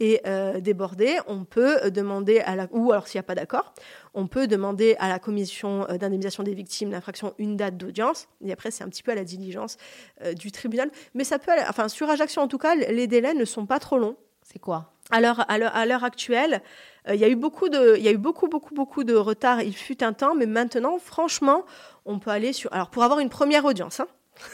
et 0.00 0.22
euh, 0.26 0.60
débordé, 0.60 1.18
on 1.28 1.44
peut 1.44 1.90
demander 1.90 2.40
à 2.40 2.56
la 2.56 2.66
ou 2.72 2.90
alors 2.90 3.06
s'il 3.06 3.18
n'y 3.18 3.20
a 3.20 3.24
pas 3.24 3.34
d'accord, 3.34 3.74
on 4.14 4.26
peut 4.26 4.46
demander 4.46 4.96
à 4.98 5.08
la 5.08 5.18
commission 5.18 5.86
euh, 5.88 5.98
d'indemnisation 5.98 6.42
des 6.42 6.54
victimes 6.54 6.90
d'infraction 6.90 7.34
une 7.38 7.56
date 7.56 7.76
d'audience. 7.76 8.26
Et 8.42 8.50
après, 8.50 8.70
c'est 8.70 8.82
un 8.82 8.88
petit 8.88 9.02
peu 9.02 9.12
à 9.12 9.14
la 9.14 9.24
diligence 9.24 9.76
euh, 10.24 10.32
du 10.32 10.50
tribunal. 10.50 10.90
Mais 11.14 11.24
ça 11.24 11.38
peut, 11.38 11.52
aller, 11.52 11.62
enfin 11.68 11.88
sur 11.88 12.08
Ajaccio 12.08 12.40
en 12.40 12.48
tout 12.48 12.58
cas, 12.58 12.74
les 12.74 13.06
délais 13.06 13.34
ne 13.34 13.44
sont 13.44 13.66
pas 13.66 13.78
trop 13.78 13.98
longs. 13.98 14.16
C'est 14.42 14.58
quoi? 14.58 14.94
À 15.10 15.20
l'heure, 15.20 15.44
à 15.48 15.58
l'heure, 15.86 16.04
actuelle, 16.04 16.62
il 17.08 17.16
y 17.16 17.24
a 17.24 17.28
eu 17.28 17.36
beaucoup 17.36 17.68
de, 17.68 17.96
il 17.96 18.02
y 18.02 18.08
a 18.08 18.12
eu 18.12 18.16
beaucoup, 18.16 18.48
beaucoup, 18.48 18.74
beaucoup 18.74 19.04
de 19.04 19.14
retard. 19.14 19.60
Il 19.60 19.74
fut 19.74 20.02
un 20.04 20.12
temps, 20.12 20.34
mais 20.34 20.46
maintenant, 20.46 20.98
franchement, 20.98 21.64
on 22.06 22.20
peut 22.20 22.30
aller 22.30 22.52
sur. 22.52 22.72
Alors, 22.72 22.90
pour 22.90 23.02
avoir 23.02 23.18
une 23.18 23.28
première 23.28 23.64
audience, 23.64 24.00
hein, 24.00 24.06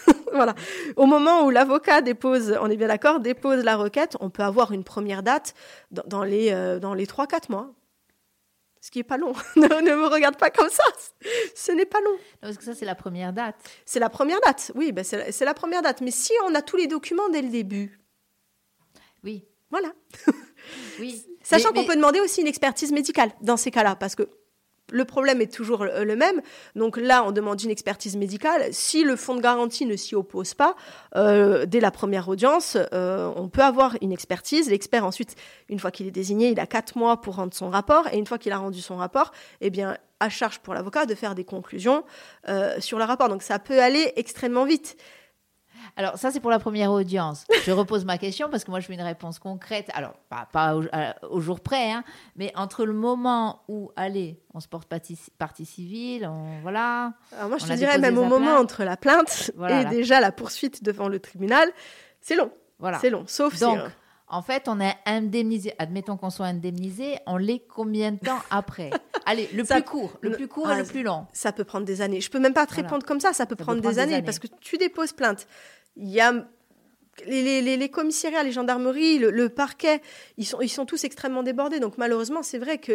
voilà. 0.32 0.54
Au 0.96 1.06
moment 1.06 1.44
où 1.44 1.50
l'avocat 1.50 2.00
dépose, 2.00 2.56
on 2.60 2.70
est 2.70 2.76
bien 2.76 2.88
d'accord, 2.88 3.20
dépose 3.20 3.64
la 3.64 3.76
requête, 3.76 4.16
on 4.20 4.30
peut 4.30 4.42
avoir 4.42 4.72
une 4.72 4.84
première 4.84 5.22
date 5.22 5.54
dans, 5.90 6.24
les, 6.24 6.52
euh, 6.52 6.78
dans 6.78 6.94
les 6.94 7.06
3-4 7.06 7.50
mois. 7.50 7.72
Ce 8.80 8.90
qui 8.90 8.98
n'est 8.98 9.04
pas 9.04 9.16
long. 9.16 9.32
ne, 9.56 9.66
me 9.66 10.06
regarde 10.06 10.36
pas 10.36 10.50
comme 10.50 10.70
ça. 10.70 10.84
Ce 11.54 11.72
n'est 11.72 11.86
pas 11.86 12.00
long. 12.00 12.16
parce 12.40 12.56
que 12.56 12.64
ça, 12.64 12.74
c'est 12.74 12.84
la 12.84 12.94
première 12.94 13.32
date. 13.32 13.56
C'est 13.84 13.98
la 13.98 14.08
première 14.08 14.40
date, 14.40 14.70
oui, 14.76 14.92
ben 14.92 15.04
c'est 15.04 15.44
la 15.44 15.54
première 15.54 15.82
date. 15.82 16.00
Mais 16.02 16.12
si 16.12 16.32
on 16.44 16.54
a 16.54 16.62
tous 16.62 16.76
les 16.76 16.86
documents 16.86 17.28
dès 17.28 17.42
le 17.42 17.48
début. 17.48 17.98
Oui. 19.24 19.44
Voilà. 19.70 19.92
oui. 21.00 21.24
Sachant 21.42 21.72
qu'on 21.72 21.84
peut 21.84 21.96
demander 21.96 22.20
aussi 22.20 22.40
une 22.40 22.46
expertise 22.46 22.92
médicale 22.92 23.30
dans 23.40 23.56
ces 23.56 23.70
cas-là, 23.70 23.96
parce 23.96 24.14
que 24.14 24.28
le 24.90 25.04
problème 25.04 25.40
est 25.40 25.52
toujours 25.52 25.84
le 25.84 26.16
même. 26.16 26.40
Donc 26.74 26.96
là, 26.96 27.24
on 27.24 27.32
demande 27.32 27.60
une 27.62 27.70
expertise 27.70 28.16
médicale. 28.16 28.68
Si 28.72 29.02
le 29.02 29.16
fonds 29.16 29.34
de 29.34 29.40
garantie 29.40 29.86
ne 29.86 29.96
s'y 29.96 30.14
oppose 30.14 30.54
pas, 30.54 30.76
euh, 31.16 31.66
dès 31.66 31.80
la 31.80 31.90
première 31.90 32.28
audience, 32.28 32.76
euh, 32.92 33.30
on 33.36 33.48
peut 33.48 33.62
avoir 33.62 33.96
une 34.00 34.12
expertise. 34.12 34.70
L'expert, 34.70 35.04
ensuite, 35.04 35.34
une 35.68 35.78
fois 35.78 35.90
qu'il 35.90 36.06
est 36.06 36.12
désigné, 36.12 36.50
il 36.50 36.60
a 36.60 36.66
quatre 36.66 36.96
mois 36.96 37.20
pour 37.20 37.36
rendre 37.36 37.54
son 37.54 37.68
rapport. 37.68 38.06
Et 38.12 38.18
une 38.18 38.26
fois 38.26 38.38
qu'il 38.38 38.52
a 38.52 38.58
rendu 38.58 38.80
son 38.80 38.96
rapport, 38.96 39.32
eh 39.60 39.70
bien, 39.70 39.96
à 40.20 40.28
charge 40.28 40.60
pour 40.60 40.74
l'avocat 40.74 41.04
de 41.04 41.14
faire 41.14 41.34
des 41.34 41.44
conclusions 41.44 42.04
euh, 42.48 42.80
sur 42.80 42.98
le 42.98 43.04
rapport. 43.04 43.28
Donc 43.28 43.42
ça 43.42 43.58
peut 43.58 43.80
aller 43.80 44.12
extrêmement 44.16 44.64
vite. 44.64 44.96
Alors, 45.98 46.18
ça, 46.18 46.30
c'est 46.30 46.40
pour 46.40 46.50
la 46.50 46.58
première 46.58 46.92
audience. 46.92 47.46
Je 47.64 47.72
repose 47.72 48.04
ma 48.04 48.18
question 48.18 48.50
parce 48.50 48.64
que 48.64 48.70
moi, 48.70 48.80
je 48.80 48.88
veux 48.88 48.94
une 48.94 49.00
réponse 49.00 49.38
concrète. 49.38 49.88
Alors, 49.94 50.12
pas, 50.28 50.76
au, 51.30 51.40
jour 51.40 51.60
près, 51.60 51.90
hein, 51.90 52.04
mais 52.36 52.52
entre 52.54 52.84
le 52.84 52.92
moment 52.92 53.62
où, 53.68 53.90
allez, 53.96 54.38
on 54.52 54.60
se 54.60 54.68
porte 54.68 54.88
partie, 54.88 55.64
civile, 55.64 56.26
on, 56.26 56.60
voilà. 56.60 57.14
Alors, 57.36 57.48
moi, 57.48 57.58
je 57.58 57.66
te 57.66 57.72
dirais 57.72 57.98
même 57.98 58.18
au 58.18 58.24
moment 58.24 58.56
entre 58.56 58.84
la 58.84 58.98
plainte 58.98 59.50
et 59.70 59.84
déjà 59.86 60.20
la 60.20 60.32
poursuite 60.32 60.84
devant 60.84 61.08
le 61.08 61.18
tribunal, 61.18 61.68
c'est 62.20 62.36
long. 62.36 62.50
Voilà. 62.78 62.98
C'est 62.98 63.08
long, 63.08 63.24
sauf 63.26 63.58
Donc, 63.58 63.78
en 64.28 64.42
fait, 64.42 64.68
on 64.68 64.80
est 64.80 64.96
indemnisé. 65.06 65.72
Admettons 65.78 66.16
qu'on 66.16 66.30
soit 66.30 66.46
indemnisé, 66.46 67.16
on 67.26 67.36
l'est 67.36 67.62
combien 67.68 68.12
de 68.12 68.18
temps 68.18 68.40
après? 68.50 68.90
Allez, 69.24 69.48
le 69.54 69.64
plus 69.64 69.82
court, 69.82 70.12
le 70.20 70.32
plus 70.32 70.46
court 70.46 70.70
et 70.70 70.76
le 70.76 70.82
ah, 70.82 70.84
plus 70.84 71.02
long. 71.02 71.26
Ça 71.32 71.52
peut 71.52 71.64
prendre 71.64 71.86
des 71.86 72.00
années. 72.00 72.20
Je 72.20 72.30
peux 72.30 72.38
même 72.38 72.52
pas 72.52 72.66
te 72.66 72.74
répondre 72.74 73.04
comme 73.04 73.18
ça. 73.18 73.32
Ça 73.32 73.46
peut, 73.46 73.56
prendre, 73.56 73.80
des, 73.80 73.98
années, 73.98 74.22
parce 74.22 74.38
que 74.38 74.46
tu 74.60 74.76
déposes 74.78 75.12
plainte 75.12 75.46
il 75.96 76.08
y 76.08 76.20
a 76.20 76.46
les, 77.24 77.88
commissariats, 77.88 78.42
les 78.42 78.52
gendarmeries, 78.52 79.18
le, 79.18 79.48
parquet, 79.48 80.00
ils 80.36 80.44
sont, 80.44 80.86
tous 80.86 81.04
extrêmement 81.04 81.42
débordés. 81.42 81.80
Donc 81.80 81.98
malheureusement, 81.98 82.42
c'est 82.42 82.58
vrai 82.58 82.78
qu'il 82.78 82.94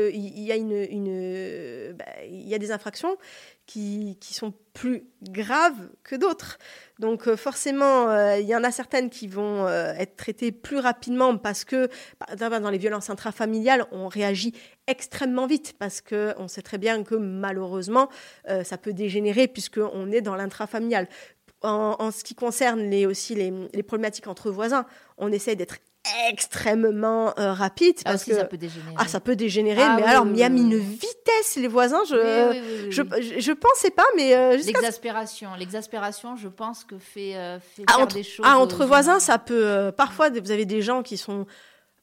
bah, 1.95 2.05
y 2.27 2.53
a 2.53 2.57
des 2.57 2.71
infractions 2.71 3.17
qui, 3.65 4.17
sont 4.31 4.53
plus 4.73 5.03
graves 5.21 5.89
que 6.03 6.15
d'autres. 6.15 6.57
Donc 6.99 7.27
euh, 7.27 7.35
forcément, 7.35 8.09
euh, 8.09 8.37
il 8.37 8.47
y 8.47 8.55
en 8.55 8.63
a 8.63 8.71
certaines 8.71 9.09
qui 9.09 9.27
vont 9.27 9.65
euh, 9.65 9.93
être 9.97 10.15
traitées 10.15 10.51
plus 10.51 10.77
rapidement 10.77 11.37
parce 11.37 11.65
que 11.65 11.89
dans 12.37 12.69
les 12.69 12.77
violences 12.77 13.09
intrafamiliales, 13.09 13.85
on 13.91 14.07
réagit 14.07 14.53
extrêmement 14.87 15.45
vite 15.47 15.75
parce 15.77 16.01
que 16.01 16.33
on 16.37 16.47
sait 16.47 16.61
très 16.61 16.77
bien 16.77 17.03
que 17.03 17.15
malheureusement, 17.15 18.09
ça 18.63 18.77
peut 18.77 18.93
dégénérer 18.93 19.47
puisqu'on 19.47 20.11
est 20.11 20.21
dans 20.21 20.35
l'intrafamilial 20.35 21.07
en, 21.63 22.11
ce 22.11 22.23
qui 22.23 22.35
concerne 22.35 22.81
les, 22.89 23.05
aussi 23.05 23.35
les, 23.35 23.83
problématiques 23.83 24.27
entre 24.27 24.51
voisins, 24.51 24.85
on 25.17 25.31
essaye 25.31 25.55
d'être 25.55 25.77
extrêmement 26.29 27.37
euh, 27.37 27.53
rapide 27.53 27.95
ah, 28.05 28.11
parce 28.11 28.23
que 28.23 28.33
ça 28.33 28.45
peut 28.45 28.57
dégénérer. 28.57 28.95
Ah, 28.97 29.07
ça 29.07 29.19
peut 29.19 29.35
dégénérer, 29.35 29.81
Ah 29.83 29.95
mais 29.95 30.03
oui, 30.03 30.09
alors 30.09 30.23
oui, 30.23 30.31
il 30.33 30.39
y 30.39 30.43
a 30.43 30.47
oui, 30.49 30.59
une 30.59 30.77
vitesse 30.77 31.57
les 31.57 31.67
voisins, 31.67 32.01
je 32.09 32.89
je, 32.89 33.01
je, 33.21 33.39
je 33.39 33.51
pensais 33.51 33.91
pas, 33.91 34.05
mais 34.15 34.35
euh, 34.35 34.57
L'exaspération, 34.57 35.49
l'exaspération, 35.59 36.35
je 36.35 36.47
pense 36.47 36.83
que 36.83 36.97
fait, 36.97 37.35
euh, 37.35 37.59
fait 37.59 37.83
Ah, 37.87 37.93
faire 37.93 38.03
entre, 38.03 38.15
des 38.15 38.23
choses. 38.23 38.45
ah, 38.49 38.57
entre 38.57 38.85
voisins, 38.85 39.19
ça 39.19 39.37
peut. 39.37 39.91
parfois, 39.95 40.29
vous 40.29 40.51
avez 40.51 40.65
des 40.65 40.81
gens 40.81 41.03
qui 41.03 41.17
sont. 41.17 41.45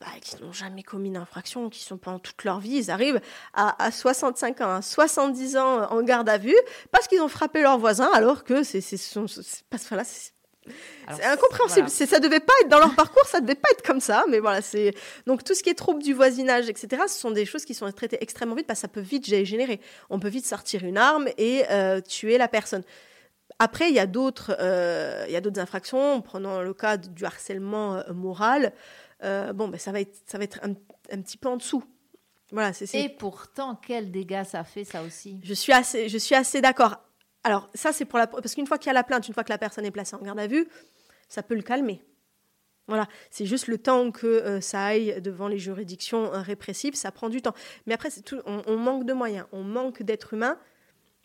Bah, 0.01 0.07
qui 0.21 0.41
n'ont 0.43 0.53
jamais 0.53 0.83
commis 0.83 1.11
d'infraction, 1.11 1.71
qui 1.71 1.83
sont 1.83 1.99
pendant 1.99 2.21
toute 2.21 2.45
leur 2.45 2.61
vie, 2.61 2.77
ils 2.77 2.91
arrivent 2.91 3.21
à, 3.53 3.83
à 3.83 3.91
65 3.91 4.61
ans, 4.61 4.77
à 4.77 4.83
70 4.83 5.57
ans 5.57 5.91
en 5.91 6.03
garde 6.03 6.29
à 6.29 6.39
vue 6.39 6.57
parce 6.93 7.09
qu'ils 7.09 7.21
ont 7.21 7.29
frappé 7.29 7.63
leur 7.63 7.79
voisin 7.79 8.09
alors 8.13 8.45
que 8.45 8.63
c'est 8.63 8.81
pas 9.71 9.77
voilà, 9.89 10.05
incompréhensible. 11.33 11.89
voilà. 11.89 12.07
Ça 12.07 12.21
devait 12.21 12.41
pas 12.41 12.53
être 12.63 12.69
dans 12.69 12.79
leur 12.79 12.95
parcours, 12.95 13.25
ça 13.27 13.41
devait 13.41 13.55
pas 13.55 13.71
être 13.71 13.83
comme 13.83 14.01
ça. 14.01 14.25
Mais 14.29 14.39
voilà, 14.39 14.63
c'est 14.63 14.95
donc 15.27 15.45
tout 15.45 15.55
ce 15.55 15.63
qui 15.63 15.71
est 15.71 15.75
trouble 15.75 16.03
du 16.03 16.15
voisinage, 16.15 16.69
etc. 16.69 17.03
Ce 17.09 17.19
sont 17.19 17.31
des 17.31 17.45
choses 17.45 17.65
qui 17.65 17.75
sont 17.75 17.91
traitées 17.93 18.19
extrêmement 18.21 18.55
vite 18.55 18.67
parce 18.67 18.79
que 18.79 18.83
ça 18.83 18.89
peut 18.89 19.01
vite 19.01 19.27
générer. 19.27 19.81
On 20.11 20.19
peut 20.19 20.29
vite 20.29 20.47
sortir 20.47 20.85
une 20.85 20.99
arme 20.99 21.29
et 21.39 21.65
euh, 21.71 22.01
tuer 22.01 22.39
la 22.39 22.49
personne. 22.49 22.83
Après, 23.59 23.89
il 23.89 23.95
y 23.95 23.99
a 23.99 24.07
d'autres, 24.07 24.57
euh, 24.61 25.25
il 25.27 25.33
y 25.33 25.37
a 25.37 25.41
d'autres 25.41 25.61
infractions. 25.61 26.21
Prenons 26.21 26.63
le 26.63 26.75
cas 26.75 26.97
du 26.97 27.25
harcèlement 27.25 27.97
euh, 27.97 28.13
moral. 28.13 28.73
Euh, 29.25 29.53
bon, 29.53 29.69
ben 29.69 29.79
ça 29.79 29.93
va 29.93 30.01
être, 30.01 30.17
ça 30.27 30.39
va 30.39 30.45
être 30.45 30.61
un, 30.63 30.71
un 31.13 31.23
petit 31.23 31.37
peu 31.37 31.49
en 31.49 31.57
dessous. 31.57 31.83
Voilà, 32.53 32.73
c'est. 32.73 32.87
c'est- 32.87 33.01
Et 33.03 33.09
pourtant, 33.09 33.75
quel 33.77 34.11
dégât 34.11 34.45
ça 34.45 34.65
fait, 34.65 34.85
ça 34.85 35.03
aussi. 35.03 35.41
je 35.43 35.55
suis 35.55 35.73
assez, 35.73 36.09
je 36.09 36.19
suis 36.19 36.35
assez 36.35 36.61
d'accord. 36.61 36.97
Alors, 37.45 37.69
ça, 37.75 37.93
c'est 37.93 38.05
pour 38.05 38.19
la. 38.19 38.27
Parce 38.27 38.55
qu'une 38.55 38.67
fois 38.67 38.79
qu'il 38.79 38.87
y 38.89 38.91
a 38.91 38.95
la 38.95 39.05
plainte, 39.05 39.27
une 39.29 39.35
fois 39.35 39.45
que 39.45 39.51
la 39.53 39.59
personne 39.59 39.85
est 39.85 39.91
placée 39.91 40.17
en 40.17 40.21
garde 40.23 40.39
à 40.39 40.47
vue, 40.47 40.67
ça 41.29 41.43
peut 41.43 41.55
le 41.55 41.63
calmer. 41.63 42.03
Voilà, 42.87 43.07
c'est 43.31 43.45
juste 43.45 43.67
le 43.67 43.77
temps 43.77 44.11
que 44.11 44.27
euh, 44.27 44.61
ça 44.63 44.83
aille 44.83 45.21
devant 45.21 45.47
les 45.47 45.59
juridictions 45.59 46.33
euh, 46.33 46.41
répressives, 46.41 46.95
ça 46.95 47.13
prend 47.13 47.29
du 47.29 47.43
temps. 47.43 47.53
Mais 47.87 47.93
après, 47.93 48.09
c'est 48.09 48.23
tout, 48.23 48.41
on, 48.47 48.63
on 48.67 48.79
manque 48.79 49.05
de 49.05 49.13
moyens, 49.13 49.47
on 49.53 49.63
manque 49.63 50.03
d'êtres 50.03 50.33
humains. 50.33 50.59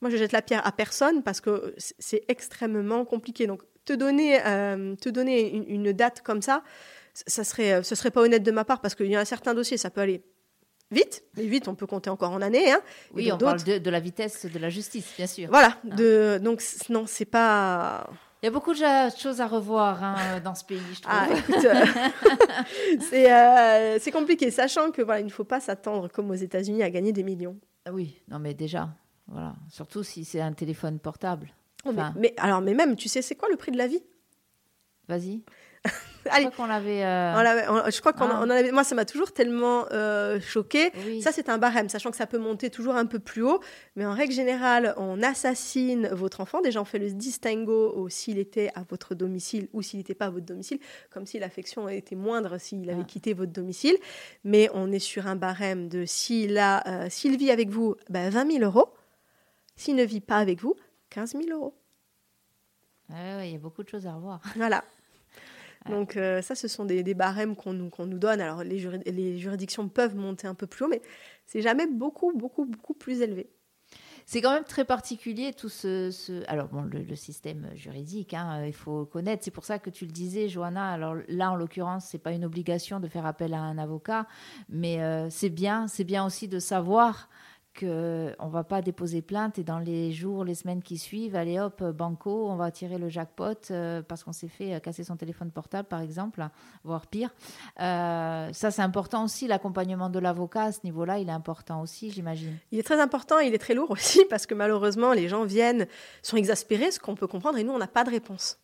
Moi, 0.02 0.10
je 0.12 0.18
jette 0.18 0.34
la 0.34 0.42
pierre 0.42 0.66
à 0.68 0.74
personne 0.74 1.24
parce 1.24 1.40
que 1.40 1.74
c'est- 1.78 2.26
extrêmement 2.28 3.06
compliqué. 3.06 3.48
Donc, 3.48 3.62
te 3.86 3.94
donner, 3.94 4.46
euh, 4.46 4.96
te 4.98 5.08
donner 5.08 5.52
une, 5.56 5.64
une 5.70 5.94
date 5.94 6.22
comme 6.22 6.42
ça, 6.42 6.64
ça 7.14 7.44
serait, 7.44 7.74
euh, 7.74 7.84
ce 7.84 7.96
serait 7.96 8.12
pas 8.12 8.22
honnête 8.22 8.44
de 8.44 8.52
ma 8.52 8.66
part 8.66 8.82
parce 8.82 8.96
qu'il 8.96 9.08
y 9.08 9.16
a 9.16 9.20
un 9.20 9.26
certain 9.26 9.54
dossier, 9.54 9.78
ça 9.78 9.90
peut 9.90 10.02
aller 10.02 10.24
vite, 10.92 11.24
mais 11.36 11.46
vite, 11.48 11.68
on 11.68 11.76
peut 11.76 11.88
compter 11.88 12.10
encore 12.10 12.32
en 12.32 12.42
années. 12.42 12.72
Hein. 12.72 12.82
Oui, 13.14 13.32
on 13.32 13.38
parle 13.38 13.64
de, 13.64 13.78
de 13.80 13.90
la 13.90 14.00
vitesse 14.00 14.46
de 14.46 14.60
la 14.60 14.70
justice, 14.70 15.12
bien 15.18 15.28
sûr. 15.28 15.50
voilà, 15.50 15.78
de, 15.84 16.40
donc 16.42 16.64
non, 16.90 17.06
c'est 17.08 17.26
pas. 17.26 18.10
Il 18.42 18.48
y 18.48 18.50
a 18.50 18.52
beaucoup 18.52 18.74
de 18.74 18.80
choses 19.18 19.40
à 19.40 19.48
revoir 19.48 20.04
hein, 20.04 20.40
dans 20.44 20.54
ce 20.54 20.66
pays, 20.66 20.82
je 20.94 21.02
trouve. 21.02 21.16
Ah, 21.16 21.28
écoute, 21.34 21.64
euh, 21.66 21.86
c'est 23.10 23.32
euh, 23.32 23.98
c'est 24.00 24.12
compliqué, 24.12 24.52
sachant 24.52 24.92
que 24.92 25.02
voilà, 25.02 25.22
il 25.22 25.26
ne 25.26 25.32
faut 25.32 25.46
pas 25.46 25.62
s'attendre 25.62 26.10
comme 26.10 26.30
aux 26.30 26.36
États-Unis 26.36 26.84
à 26.84 26.90
gagner 26.90 27.14
des 27.14 27.24
millions. 27.24 27.58
Ah 27.86 27.92
Oui, 27.94 28.22
non 28.28 28.40
mais 28.40 28.54
déjà, 28.54 28.90
voilà. 29.28 29.56
Surtout 29.70 30.04
si 30.04 30.26
c'est 30.26 30.42
un 30.42 30.52
téléphone 30.54 31.00
portable. 31.00 31.54
Oh, 31.86 31.92
mais, 32.18 32.34
alors, 32.38 32.62
mais 32.62 32.74
même, 32.74 32.96
tu 32.96 33.10
sais, 33.10 33.22
c'est 33.22 33.36
quoi 33.36 33.50
le 33.50 33.58
prix 33.58 33.72
de 33.72 33.78
la 33.78 33.88
vie? 33.88 34.04
Vas-y. 35.08 35.42
Allez. 36.32 36.46
Je 36.46 36.50
crois 36.50 36.66
qu'on 36.66 36.72
l'avait. 36.72 37.04
euh, 37.04 37.34
On 37.38 37.42
l'avait- 37.42 37.68
on- 37.70 37.90
Je 37.92 38.00
crois 38.00 38.14
qu'on 38.14 38.26
Ah. 38.26 38.40
on 38.42 38.44
en 38.46 38.50
avait. 38.50 38.72
Moi, 38.72 38.84
ça 38.84 38.96
m'a 38.96 39.06
toujours 39.06 39.32
tellement 39.34 39.86
euh, 39.92 40.40
choqué. 40.40 40.92
Oui. 41.06 41.22
Ça, 41.22 41.32
c'est 41.32 41.50
un 41.50 41.58
barème, 41.58 41.90
sachant 41.90 42.12
que 42.12 42.18
ça 42.18 42.28
peut 42.28 42.38
monter 42.38 42.70
toujours 42.70 42.96
un 42.96 43.06
peu 43.06 43.20
plus 43.20 43.42
haut. 43.44 43.60
Mais 43.96 44.06
en 44.06 44.14
règle 44.14 44.34
générale, 44.34 44.94
on 44.98 45.22
assassine 45.22 46.08
votre 46.12 46.40
enfant. 46.42 46.62
Déjà, 46.62 46.82
on 46.82 46.86
fait 46.86 47.00
le 47.00 47.12
distinguo 47.12 47.92
au 47.96 48.10
s'il 48.10 48.38
était 48.40 48.72
à 48.76 48.84
votre 48.90 49.16
domicile 49.16 49.68
ou 49.74 49.82
s'il 49.82 50.00
n'était 50.00 50.14
pas 50.16 50.26
à 50.26 50.30
votre 50.30 50.46
domicile, 50.46 50.80
comme 51.12 51.26
si 51.26 51.40
l'affection 51.40 51.90
était 51.90 52.16
moindre 52.16 52.58
s'il 52.58 52.90
avait 52.90 53.02
Ah. 53.02 53.06
quitté 53.08 53.34
votre 53.34 53.52
domicile. 53.52 53.96
Mais 54.44 54.70
on 54.74 54.92
est 54.92 55.00
sur 55.00 55.28
un 55.28 55.36
barème 55.36 55.90
de 55.90 56.06
s'il 56.06 56.58
a, 56.58 56.88
euh, 56.88 57.08
s'il 57.10 57.38
vit 57.38 57.52
avec 57.52 57.70
vous, 57.70 57.96
ben, 58.10 58.30
20 58.30 58.50
000 58.52 58.64
euros. 58.64 58.94
S'il 59.76 59.96
ne 59.96 60.04
vit 60.04 60.22
pas 60.22 60.38
avec 60.38 60.60
vous, 60.62 60.76
15 61.10 61.32
000 61.34 61.46
euros. 61.52 61.74
Ouais, 63.10 63.36
ouais, 63.36 63.50
il 63.50 63.54
y 63.54 63.56
a 63.56 63.60
beaucoup 63.60 63.84
de 63.84 63.90
choses 63.90 64.08
à 64.08 64.14
revoir. 64.14 64.40
Voilà. 64.56 64.84
Donc 65.90 66.18
euh, 66.18 66.42
ça, 66.42 66.56
ce 66.56 66.68
sont 66.68 66.86
des, 66.86 67.04
des 67.04 67.14
barèmes 67.14 67.56
qu'on 67.56 67.74
nous, 67.74 67.90
donne. 68.18 68.42
Alors 68.42 68.64
les, 68.64 68.80
juri- 68.80 69.02
les 69.06 69.38
juridictions 69.38 69.90
peuvent 69.90 70.16
monter 70.16 70.48
un 70.48 70.56
peu 70.56 70.68
plus 70.68 70.86
haut, 70.86 70.90
mais 70.90 71.02
c'est 71.46 71.62
jamais 71.62 71.88
beaucoup, 71.88 72.32
beaucoup, 72.36 72.66
beaucoup 72.66 72.94
plus 72.94 73.22
élevé. 73.22 73.50
C'est 74.26 74.42
quand 74.42 74.54
même 74.54 74.64
très 74.64 74.86
particulier 74.86 75.52
tout 75.52 75.68
ce. 75.68 76.10
ce- 76.10 76.44
Alors, 76.48 76.70
bon, 76.70 76.84
le, 76.84 77.00
le 77.00 77.16
système 77.16 77.70
juridique, 77.76 78.34
hein, 78.34 78.66
il 78.66 78.74
faut 78.74 79.06
connaître. 79.06 79.44
C'est 79.44 79.52
pour 79.52 79.66
ça 79.66 79.80
que 79.80 79.90
tu 79.90 80.06
le 80.06 80.12
disais, 80.12 80.48
Johanna. 80.48 80.92
Alors 80.92 81.16
là, 81.28 81.52
en 81.52 81.56
l'occurrence, 81.56 82.06
c'est 82.06 82.20
pas 82.20 82.32
une 82.32 82.46
obligation 82.46 83.02
de 83.02 83.08
faire 83.10 83.26
appel 83.26 83.54
à 83.54 83.60
un 83.60 83.78
avocat, 83.78 84.26
mais 84.70 85.02
euh, 85.02 85.30
c'est 85.30 85.50
bien, 85.50 85.88
c'est 85.88 86.06
bien 86.06 86.26
aussi 86.26 86.48
de 86.48 86.60
savoir 86.60 87.30
que 87.74 88.36
on 88.40 88.48
va 88.48 88.64
pas 88.64 88.82
déposer 88.82 89.22
plainte 89.22 89.60
et 89.60 89.64
dans 89.64 89.80
les 89.80 90.12
jours, 90.12 90.44
les 90.44 90.56
semaines 90.56 90.82
qui 90.82 90.98
suivent, 90.98 91.36
allez 91.36 91.60
hop, 91.60 91.82
euh, 91.82 91.92
banco, 91.92 92.48
on 92.50 92.56
va 92.56 92.72
tirer 92.72 92.98
le 92.98 93.10
jackpot 93.10 93.54
euh, 93.72 94.02
parce 94.02 94.24
qu'on 94.24 94.34
s'est 94.34 94.48
fait 94.48 94.76
euh, 94.76 94.80
casser 94.80 95.04
son 95.04 95.18
téléphone 95.18 95.52
portable, 95.52 95.88
par 95.88 96.02
exemple, 96.02 96.48
voire 96.84 97.08
pire. 97.08 97.30
Euh, 97.80 98.52
ça, 98.54 98.72
c'est 98.72 98.82
important 98.82 99.26
aussi. 99.26 99.48
L'accompagnement 99.48 100.10
de 100.10 100.20
l'avocat 100.20 100.64
à 100.64 100.72
ce 100.72 100.80
niveau-là, 100.84 101.20
il 101.20 101.30
est 101.30 101.34
important 101.34 101.82
aussi, 101.82 102.12
j'imagine. 102.12 102.58
Il 102.72 102.80
est 102.80 102.84
très 102.84 103.02
important, 103.02 103.40
il 103.40 103.54
est 103.54 103.60
très 103.60 103.74
lourd 103.74 103.92
aussi, 103.92 104.26
parce 104.30 104.46
que 104.46 104.54
malheureusement, 104.54 105.14
les 105.14 105.28
gens 105.28 105.44
viennent, 105.44 105.88
sont 106.22 106.38
exaspérés, 106.38 106.92
ce 106.92 107.00
qu'on 107.00 107.16
peut 107.16 107.28
comprendre, 107.28 107.58
et 107.58 107.64
nous, 107.64 107.74
on 107.74 107.80
n'a 107.80 107.88
pas 107.88 108.04
de 108.04 108.10
réponse. 108.10 108.63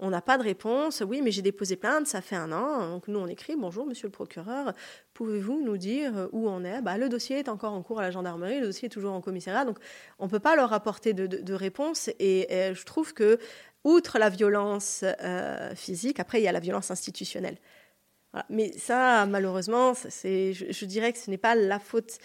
On 0.00 0.10
n'a 0.10 0.22
pas 0.22 0.38
de 0.38 0.44
réponse. 0.44 1.02
Oui, 1.06 1.20
mais 1.22 1.30
j'ai 1.30 1.42
déposé 1.42 1.76
plainte, 1.76 2.06
ça 2.06 2.20
fait 2.20 2.36
un 2.36 2.52
an. 2.52 2.88
Donc 2.88 3.08
nous, 3.08 3.18
on 3.18 3.26
écrit 3.26 3.56
Bonjour, 3.56 3.84
monsieur 3.84 4.06
le 4.06 4.12
procureur, 4.12 4.72
pouvez-vous 5.12 5.60
nous 5.64 5.76
dire 5.76 6.28
où 6.32 6.48
on 6.48 6.64
est? 6.64 6.80
Bah, 6.82 6.96
Le 6.98 7.08
dossier 7.08 7.38
est 7.38 7.48
encore 7.48 7.72
en 7.72 7.82
cours 7.82 7.98
à 7.98 8.02
la 8.02 8.10
gendarmerie, 8.10 8.60
le 8.60 8.66
dossier 8.66 8.86
est 8.86 8.90
toujours 8.90 9.12
en 9.12 9.20
commissariat. 9.20 9.64
Donc 9.64 9.78
on 10.18 10.26
ne 10.26 10.30
peut 10.30 10.38
pas 10.38 10.54
leur 10.56 10.72
apporter 10.72 11.14
de, 11.14 11.52
réponse. 11.52 12.10
Et, 12.18 12.46
euh, 12.50 12.74
je 12.74 12.84
trouve 12.84 13.12
que, 13.12 13.38
outre 13.84 14.18
la 14.18 14.28
violence 14.28 15.04
euh, 15.04 15.74
physique, 15.74 16.20
après, 16.20 16.40
il 16.40 16.44
y 16.44 16.48
a 16.48 16.52
la 16.52 16.60
violence 16.60 16.90
institutionnelle. 16.90 17.58
Mais 18.50 18.72
ça, 18.76 19.26
malheureusement, 19.26 19.94
je 19.94 20.84
dirais 20.84 21.12
que 21.12 21.18
ce 21.18 21.30
n'est 21.30 21.38
pas 21.38 21.54
la 21.54 21.78
faute 21.78 22.18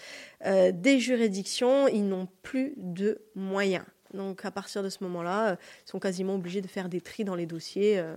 euh, 0.44 0.70
des 0.72 1.00
juridictions. 1.00 1.88
Ils 1.88 2.06
n'ont 2.06 2.28
plus 2.42 2.74
de 2.76 3.22
moyens. 3.34 3.84
Donc, 4.14 4.44
à 4.44 4.50
partir 4.50 4.82
de 4.82 4.88
ce 4.88 5.02
moment-là, 5.04 5.50
euh, 5.50 5.56
ils 5.86 5.90
sont 5.90 5.98
quasiment 5.98 6.34
obligés 6.36 6.60
de 6.62 6.68
faire 6.68 6.88
des 6.88 7.00
tris 7.00 7.24
dans 7.24 7.34
les 7.34 7.46
dossiers. 7.46 7.98
euh. 7.98 8.16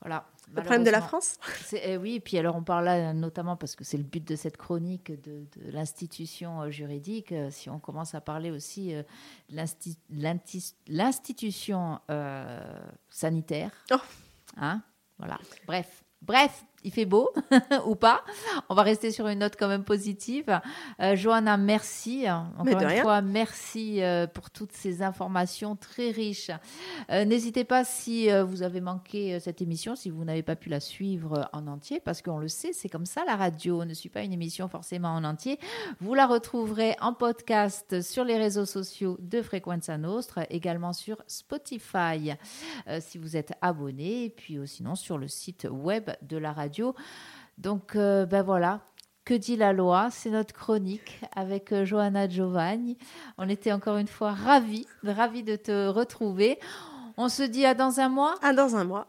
Voilà. 0.00 0.26
Le 0.52 0.62
problème 0.62 0.82
de 0.82 0.90
la. 0.90 1.00
France 1.02 1.36
eh 1.74 1.96
oui, 1.96 2.14
et 2.14 2.20
puis 2.20 2.36
alors 2.38 2.56
on 2.56 2.64
parle 2.64 2.86
là 2.86 3.12
notamment 3.12 3.56
parce 3.56 3.76
que 3.76 3.84
c'est 3.84 3.98
le 3.98 4.02
but 4.02 4.26
de 4.26 4.34
cette 4.34 4.56
chronique 4.56 5.12
de, 5.22 5.44
de 5.56 5.70
l'institution 5.70 6.62
euh, 6.62 6.70
juridique. 6.70 7.30
euh, 7.32 7.50
si 7.52 7.68
on 7.70 7.78
commence 7.78 8.14
à 8.16 8.20
parler 8.20 8.50
aussi 8.50 8.94
euh, 8.94 9.02
l'institution 10.88 12.00
euh, 12.10 12.60
sanitaire, 13.08 13.70
Oh. 13.92 13.96
hein, 14.56 14.82
voilà. 15.18 15.38
Bref, 15.66 16.02
bref, 16.22 16.64
il 16.84 16.92
fait 16.92 17.04
beau 17.04 17.30
ou 17.86 17.94
pas. 17.94 18.24
On 18.68 18.74
va 18.74 18.82
rester 18.82 19.10
sur 19.10 19.28
une 19.28 19.40
note 19.40 19.54
quand 19.58 19.68
même 19.68 19.84
positive. 19.84 20.60
Euh, 21.00 21.16
Johanna, 21.16 21.56
merci. 21.56 22.30
Encore 22.30 22.64
Mais 22.64 22.74
de 22.74 22.80
une 22.80 22.86
rien. 22.86 23.02
fois, 23.02 23.20
merci 23.20 24.02
euh, 24.02 24.26
pour 24.26 24.50
toutes 24.50 24.72
ces 24.72 25.02
informations 25.02 25.76
très 25.76 26.10
riches. 26.10 26.50
Euh, 27.10 27.24
N'hésitez 27.24 27.64
pas 27.64 27.84
si 27.84 28.28
vous 28.30 28.62
avez 28.62 28.80
manqué 28.80 29.38
cette 29.40 29.60
émission, 29.62 29.94
si 29.94 30.10
vous 30.10 30.24
n'avez 30.24 30.42
pas 30.42 30.56
pu 30.56 30.68
la 30.68 30.80
suivre 30.80 31.48
en 31.52 31.66
entier, 31.66 32.00
parce 32.00 32.22
qu'on 32.22 32.38
le 32.38 32.48
sait, 32.48 32.72
c'est 32.72 32.88
comme 32.88 33.06
ça, 33.06 33.24
la 33.26 33.36
radio 33.36 33.84
ne 33.84 33.94
suit 33.94 34.08
pas 34.08 34.22
une 34.22 34.32
émission 34.32 34.68
forcément 34.68 35.10
en 35.10 35.24
entier. 35.24 35.58
Vous 36.00 36.14
la 36.14 36.26
retrouverez 36.26 36.96
en 37.00 37.12
podcast 37.12 38.00
sur 38.02 38.24
les 38.24 38.38
réseaux 38.38 38.66
sociaux 38.66 39.16
de 39.20 39.42
Frequenza 39.42 39.98
Nostre, 39.98 40.40
également 40.50 40.92
sur 40.92 41.22
Spotify, 41.26 42.32
si 43.00 43.18
vous 43.18 43.36
êtes 43.36 43.52
abonné, 43.60 44.24
et 44.24 44.30
puis 44.30 44.58
sinon 44.66 44.94
sur 44.94 45.18
le 45.18 45.28
site 45.28 45.68
web 45.70 46.10
de 46.22 46.36
la 46.36 46.52
radio. 46.52 46.69
Donc, 47.58 47.96
euh, 47.96 48.26
ben 48.26 48.42
voilà. 48.42 48.80
Que 49.24 49.34
dit 49.34 49.56
la 49.56 49.72
loi? 49.72 50.08
C'est 50.10 50.30
notre 50.30 50.54
chronique 50.54 51.20
avec 51.36 51.72
euh, 51.72 51.84
Johanna 51.84 52.28
Giovanni. 52.28 52.96
On 53.38 53.48
était 53.48 53.72
encore 53.72 53.98
une 53.98 54.08
fois 54.08 54.32
ravis, 54.32 54.86
ravis 55.04 55.42
de 55.42 55.56
te 55.56 55.88
retrouver. 55.88 56.58
On 57.16 57.28
se 57.28 57.42
dit 57.42 57.66
à 57.66 57.74
dans 57.74 58.00
un 58.00 58.08
mois. 58.08 58.34
Ah, 58.42 58.54
dans 58.54 58.76
un 58.76 58.84
mois. 58.84 59.08